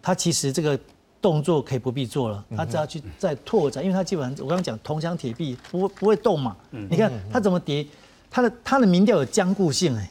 [0.00, 0.78] 他其实这个
[1.20, 6.56] 动作可以不必做了，他只要去再拓展，因为他基本上我刚刚讲铜墙铁壁，不会不会动嘛。
[6.70, 7.84] 你看他怎么跌，
[8.30, 10.10] 它的它的民调有僵固性哎。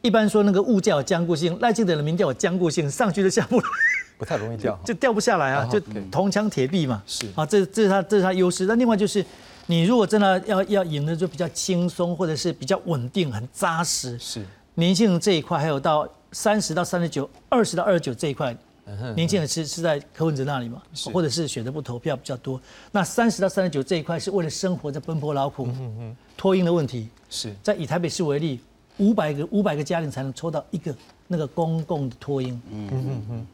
[0.00, 3.66] 一般说那个物价有僵固性，赖清德的民调有僵固性，上去就下不来。
[4.16, 5.78] 不太容易掉， 就掉不下来啊，就
[6.10, 7.02] 铜墙铁壁嘛。
[7.04, 8.64] 是啊，这这是他这是他优势。
[8.66, 9.24] 那另外就是，
[9.66, 14.16] 你如果真的要要赢的就比较轻松，或者是比较稳定、很扎实。
[14.18, 18.56] 是年轻人这一块，还有到三十到三十九、二十到二十九这一块，
[19.16, 20.82] 年轻人是是在柯文哲那里嘛，
[21.12, 22.60] 或者是选择不投票比较多。
[22.92, 25.68] 那三十到三十九这一块是为了生活在奔波劳苦，
[26.36, 27.08] 脱音的问题。
[27.30, 28.60] 是在以台北市为例，
[28.98, 30.94] 五百个五百个家庭才能抽到一个
[31.26, 32.60] 那个公共的脱音。
[32.70, 33.46] 嗯嗯嗯。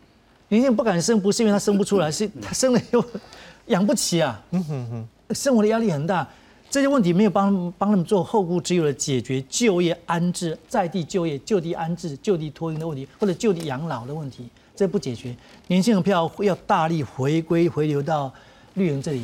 [0.48, 3.04] 年轻人不敢生，不是因为他生不出来，是他生了又
[3.66, 4.42] 养不起啊。
[4.50, 6.28] 嗯哼哼，生活的压力很大，
[6.68, 14.48] 这些问题没有帮帮他们做后顾之忧的解决就业安置、在地就业、就地安置、就地托婴的问题，或者就地养老的问题，
[14.80, 18.32] 这不解决，年轻人票要大力回归回流到
[18.76, 19.22] 绿营这里，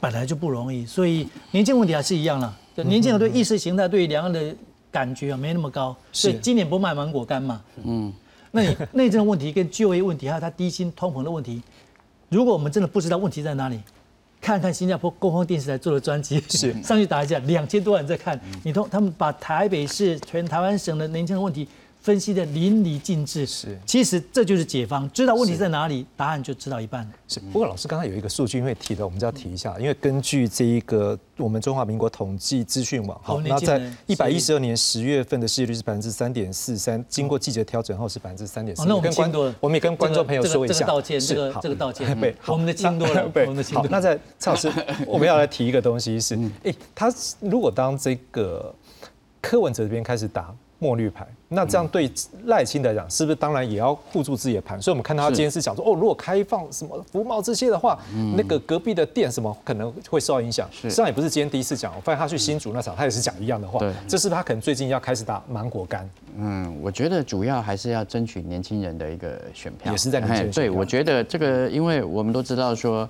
[0.00, 2.58] 本来就不容易，所以年轻问题还是一样了。
[2.74, 4.52] 年轻人对意识形态、对两岸的
[4.90, 7.62] 感觉啊没那么高，所以今年不卖芒果干嘛？
[7.84, 8.12] 嗯。
[8.50, 11.62] 那你 内政问题跟就业问题，还有他低薪通膨的问题，
[12.28, 13.78] 如果我们真的不知道问题在哪里，
[14.40, 21.68] 看看新加坡公共电视台做的专辑，是 上去打一下，两千多人在看，你通他们把台北市全台湾省的年轻人问题。
[22.00, 27.02] 分析的淋漓尽致，是，其实这就是解方，知道问题在哪里，答案就知道一半。
[27.04, 27.12] 了。
[27.28, 38.86] 是，不过老师刚才有一个数据，因为提的，我们就要提一下，因为根据这一个我们中华民国统计资讯网，好，那在一百一十二年十月份的失业率是百分之三点四三，经过季节调整后是百分之三点四。
[38.86, 43.86] 那我们跟我们也跟观众朋友说一下，道歉，这个这个道歉，对， 我们的轻多了， 对我们的轻多。
[43.90, 44.72] 那在蔡老师，
[45.06, 46.34] 我们要来提一个东西是，
[46.64, 48.74] 哎，他如果当这个
[49.42, 50.54] 柯文哲这边开始打。
[50.82, 52.08] 墨绿牌，那这样对
[52.46, 54.80] 赖清德讲，是不是当然也要护住自己的盘？
[54.80, 57.98] 所以我们看到他今天是讲说，哦，如果开放什么服贸这些的话，
[58.36, 60.68] 那个隔壁的店什么可能会受到影响。
[60.70, 63.80] 实际上也不是今天第一次讲，我发现他去新竹那场，他也是讲一样的话。
[63.80, 66.08] 对，这是他可能最近要开始打芒果干。
[66.36, 70.52] 嗯，我觉得主要还是要争取年轻人的一个选票，也是在年轻人。
[70.52, 73.08] 对，我觉得这个，因为我们都知道说。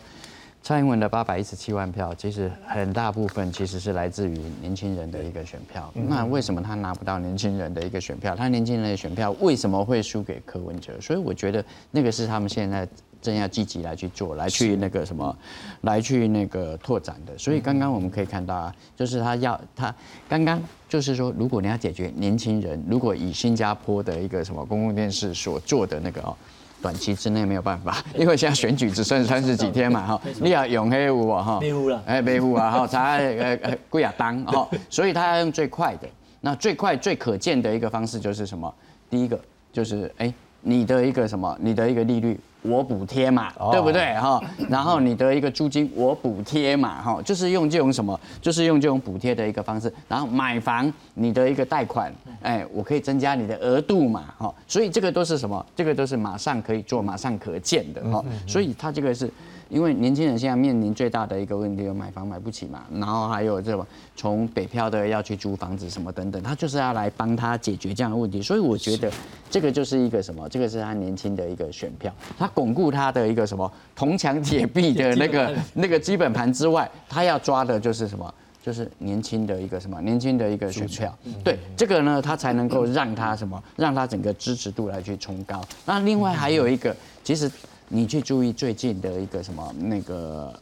[0.62, 5.90] 蔡英文的八百一十七万票，其实很大部分其实是来自于年轻人的一个选票。
[5.94, 8.36] 那为什么他拿不到年轻人的一个选票？
[8.36, 11.00] 他年轻人的选票为什么会输给柯文哲？
[11.00, 12.86] 所以我觉得那个是他们现在
[13.22, 15.34] 正要积极来去做，来去那个什么，
[15.80, 17.36] 来去那个拓展的。
[17.38, 19.92] 所以刚刚我们可以看到啊，就是他要他
[20.28, 26.36] 刚刚就是说，如果你要解决年轻人，如果以新加坡的一个什么公共电视所做的那个哦。
[26.82, 36.08] 短期之内没有办法，因为现在选举只剩三十几天嘛，哈，你要永黑五啊，哈，黑了，哎，黑五啊，哈，才呃呃贵亚当，哈，所以他要用最快的，
[36.40, 38.72] 那最快最可见的一个方式就是什么？
[39.08, 39.38] 第一个
[39.72, 41.56] 就是哎，你的一个什么？
[41.60, 42.38] 你的一个利率。
[42.62, 44.40] 我补贴嘛，对不对哈？
[44.68, 49.92] 然后你的一个租金我补贴嘛，哈，就是用这种什么，就是用这种补贴的一个方式。
[50.08, 54.54] 然后买房你的一个贷款，哎，我可以增加你的额度嘛，哈。
[54.66, 55.64] 所以这个都是什么？
[55.74, 58.24] 这个都是马上可以做、马上可见的哈。
[58.46, 59.30] 所以它这个是。
[59.70, 69.10] 因为年轻人现在面临最大的一个问题，有买房买不起嘛，然后还有这种从北漂的要去租房子什么等等，他就是要来帮他解决这样的问题，所以我觉得
[69.48, 85.62] 这个就是一个什么，这个是他年轻的一个选票，他巩固他的一个什么铜墙铁壁的那个 那个基本盘之外，他要抓的就是什么，就是年轻的一个什么年轻的一个选票，对这个呢，他才能够让他什么，让他整个支持度来去冲高。
[85.86, 87.48] 那另外还有一个，其实。
[87.92, 90.54] 你去注意最近的一个什么那个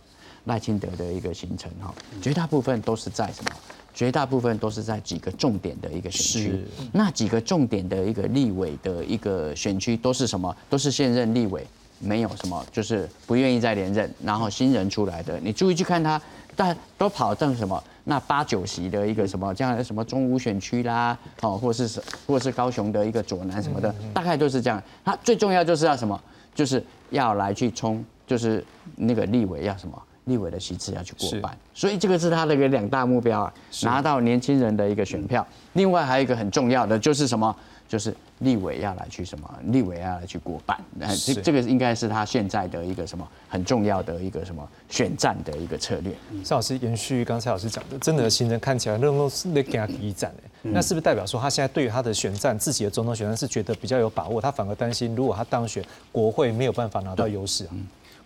[0.47, 3.51] 赖清德的一个行程哈，绝大部分都是在什么？
[3.93, 6.65] 绝大部分都是在几个重点的一个选区。
[6.91, 10.57] 那几个重点的一个立委的一个选区都是什么？
[10.71, 11.67] 都是现任立委，
[11.99, 15.39] 没有什么就是不愿意再连任，然后新人出来的。
[15.41, 16.21] 你注意去看他，
[16.57, 17.83] 但都跑正什么？
[18.05, 24.83] 那八九席的一个什么这样的什么中五选区啦，哦，或是是或是高雄的一个左南什么的，大概都是这样。
[25.05, 26.19] 他最重要就是要什么？
[26.59, 28.65] 就是要来去冲，就是
[28.97, 33.55] 那个立委要什么，立委的席次要去过半，所以这个是他的一个两大目标啊，
[33.85, 35.47] 拿到年轻人的一个选票。
[35.75, 37.55] 另外还有一个很重要的就是什么，
[37.87, 39.59] 就是立委要来去什么？
[39.65, 46.15] 立委要来去过半，那，这是这个应该是他现在的一个什么很重要的一个什么选战的一个策略。
[46.45, 50.33] 邵老师延续刚才老师讲的，真的行程看起来任都是在给他第一站
[50.63, 54.41] 那是不是代表说他现在对于他的选战自己的总统选战是觉得比较有把握？
[54.41, 57.71] 他反而担心，如果他当选，国会没有办法拿到优势啊？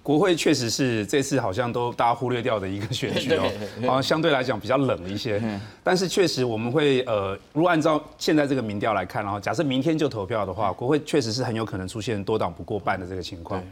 [0.02, 3.48] 国会确实是这次好像都大家忽略掉的一个选举哦，
[3.86, 5.40] 好像相对来讲比较冷一些。
[5.84, 13.62] 但是确实我们会呃，如果按照现在这个民调来看，然后假设明天就投票的话，国会确实是很有可能出现多党不过半的这个情况。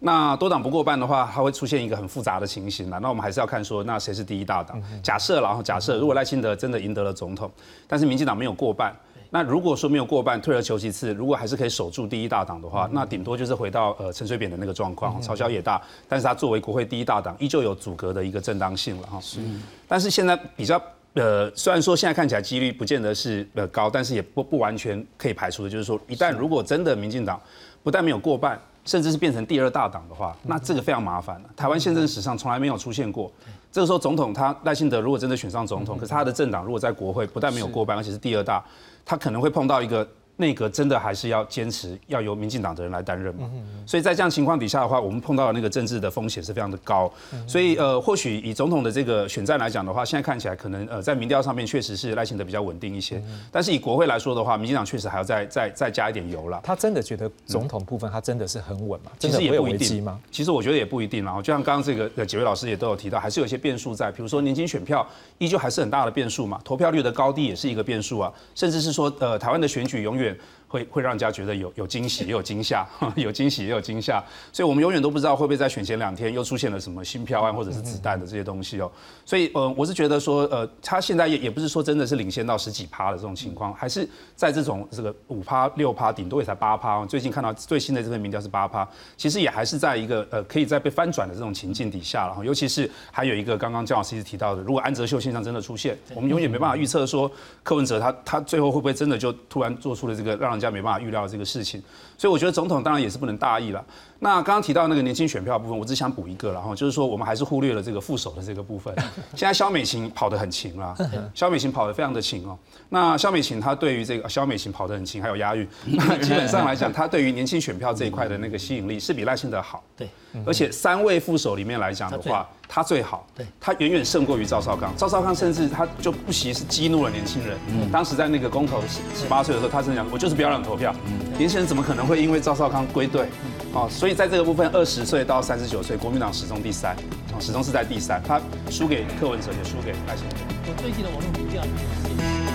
[0.00, 2.98] 那多党不过半的话，它会出现一个很复杂的情形啦。
[2.98, 4.82] 那我们还是要看说，那谁是第一大党？
[5.02, 7.48] 假设然后假设如果赖清德真的赢得了总统，
[7.86, 8.92] 但是民进党没有过半。
[9.36, 15.78] 那如果说没有过半，退而求其次，如果还是可以守住第一大党的话，那顶多就是回到呃陈水扁的那个状况，朝小也大，
[16.08, 19.20] 但是他作为国会第一大党，依旧有阻隔的一个正当性了哈。
[19.20, 19.40] 是，
[19.86, 20.80] 但是现在比较
[21.12, 27.38] 呃，虽然说现在看起来几率不见得是呃高，但是也不不完全可以排除的，就是说一旦如果真的民进党
[27.82, 31.50] 不但没有过半，甚至是变成第二大党的话，那这个非常麻烦了。
[31.54, 33.30] 台湾宪政史上从来没有出现过。
[33.70, 38.64] 这个时候，总统他赖幸德如果真的选上总统，可是他的政党如果在国会不但没有过半，而且是第二大，
[39.06, 43.50] 他可能会碰到一个内阁真的还是要坚持要由民进党的人来担任嘛。
[43.86, 47.10] 所以在这样情况底下的话，我们碰到的那个政治的风险是非常的高。
[47.46, 56.60] 所以呃，或许以总统的这个选战来讲的话，现在看起来可能呃在民调上面确实是赖清德比较稳定一些，但是以国会来说的话，民进党确实还要再再再加一点油了。
[56.62, 59.10] 他真的觉得总统部分他真的是很稳嘛？
[59.18, 60.20] 其实也不一定吗？？
[60.30, 61.40] 其实我觉得也不一定然后。
[61.40, 65.06] 就像刚刚这个呃几位老师也都有提到，还是有一些变数在，比如说年轻选票
[65.38, 70.25] 依旧还是很大的变数嘛，投票率的高低也是一个变数啊，甚至是说呃台湾的选举永远。
[70.26, 72.86] wie 会会让人家觉得有有惊喜也有惊吓，
[73.16, 78.90] 有惊喜也有惊吓，所以我们永远都不知道会不会在选前两天又出现了什么新票案或者是子弹的这些东西哦。
[79.24, 87.04] 所以呃，我是觉得说呃，他现在也也不是说真的是领先到十几趴的这种情况，还是在这种这个五趴六趴，顶多也才八趴。
[87.06, 88.86] 最近看到最新的这份民调是八趴，
[89.16, 92.44] 其实也还是在一个呃可以在被翻转的这种情境底下了哈。
[92.44, 97.30] 尤其是还有一个刚刚姜老师一直提到的，如果安哲秀现象真的出现，我们永远没办法预测说
[97.62, 101.82] 柯文哲他他最后会不会真的就突然做出了这个让人家没办法预料这个事情。
[102.18, 103.84] 所以我觉得总统当然也是不能大意了。
[104.18, 108.94] 那刚刚提到那个年轻选票部分，我只想补一个然后，就是说我们还是忽略了这个副手的这个部分。
[109.36, 110.94] 现在肖美琴跑得很勤啦，
[111.34, 112.56] 肖美琴跑得非常的勤哦。
[112.88, 119.84] 那肖美琴她对于这个肖美琴跑得很勤，还有押韵，那基本上来讲，她对于年轻选票这一块的那个吸引力是比赖清德好。
[119.94, 120.08] 对，
[120.46, 124.90] 而且三位副手里面来讲的话，他最好，对，他远远胜过于赵少康。
[124.96, 127.58] 赵少康甚至他就不惜是激怒了年轻人。
[127.92, 130.94] 当时在那个公投十十八岁的时候，他是讲我就是不要让投票。
[131.36, 133.26] 年轻人怎么可能会因为赵少康归队？
[133.74, 136.96] 哦，所以在这个部分，二十岁到三十九岁，国民党始终第三，
[137.40, 138.22] 始终是在第三。
[138.26, 138.40] 他
[138.70, 140.36] 输给柯文哲，也输给赖清德。
[140.68, 142.45] 我最近的网络民调也是。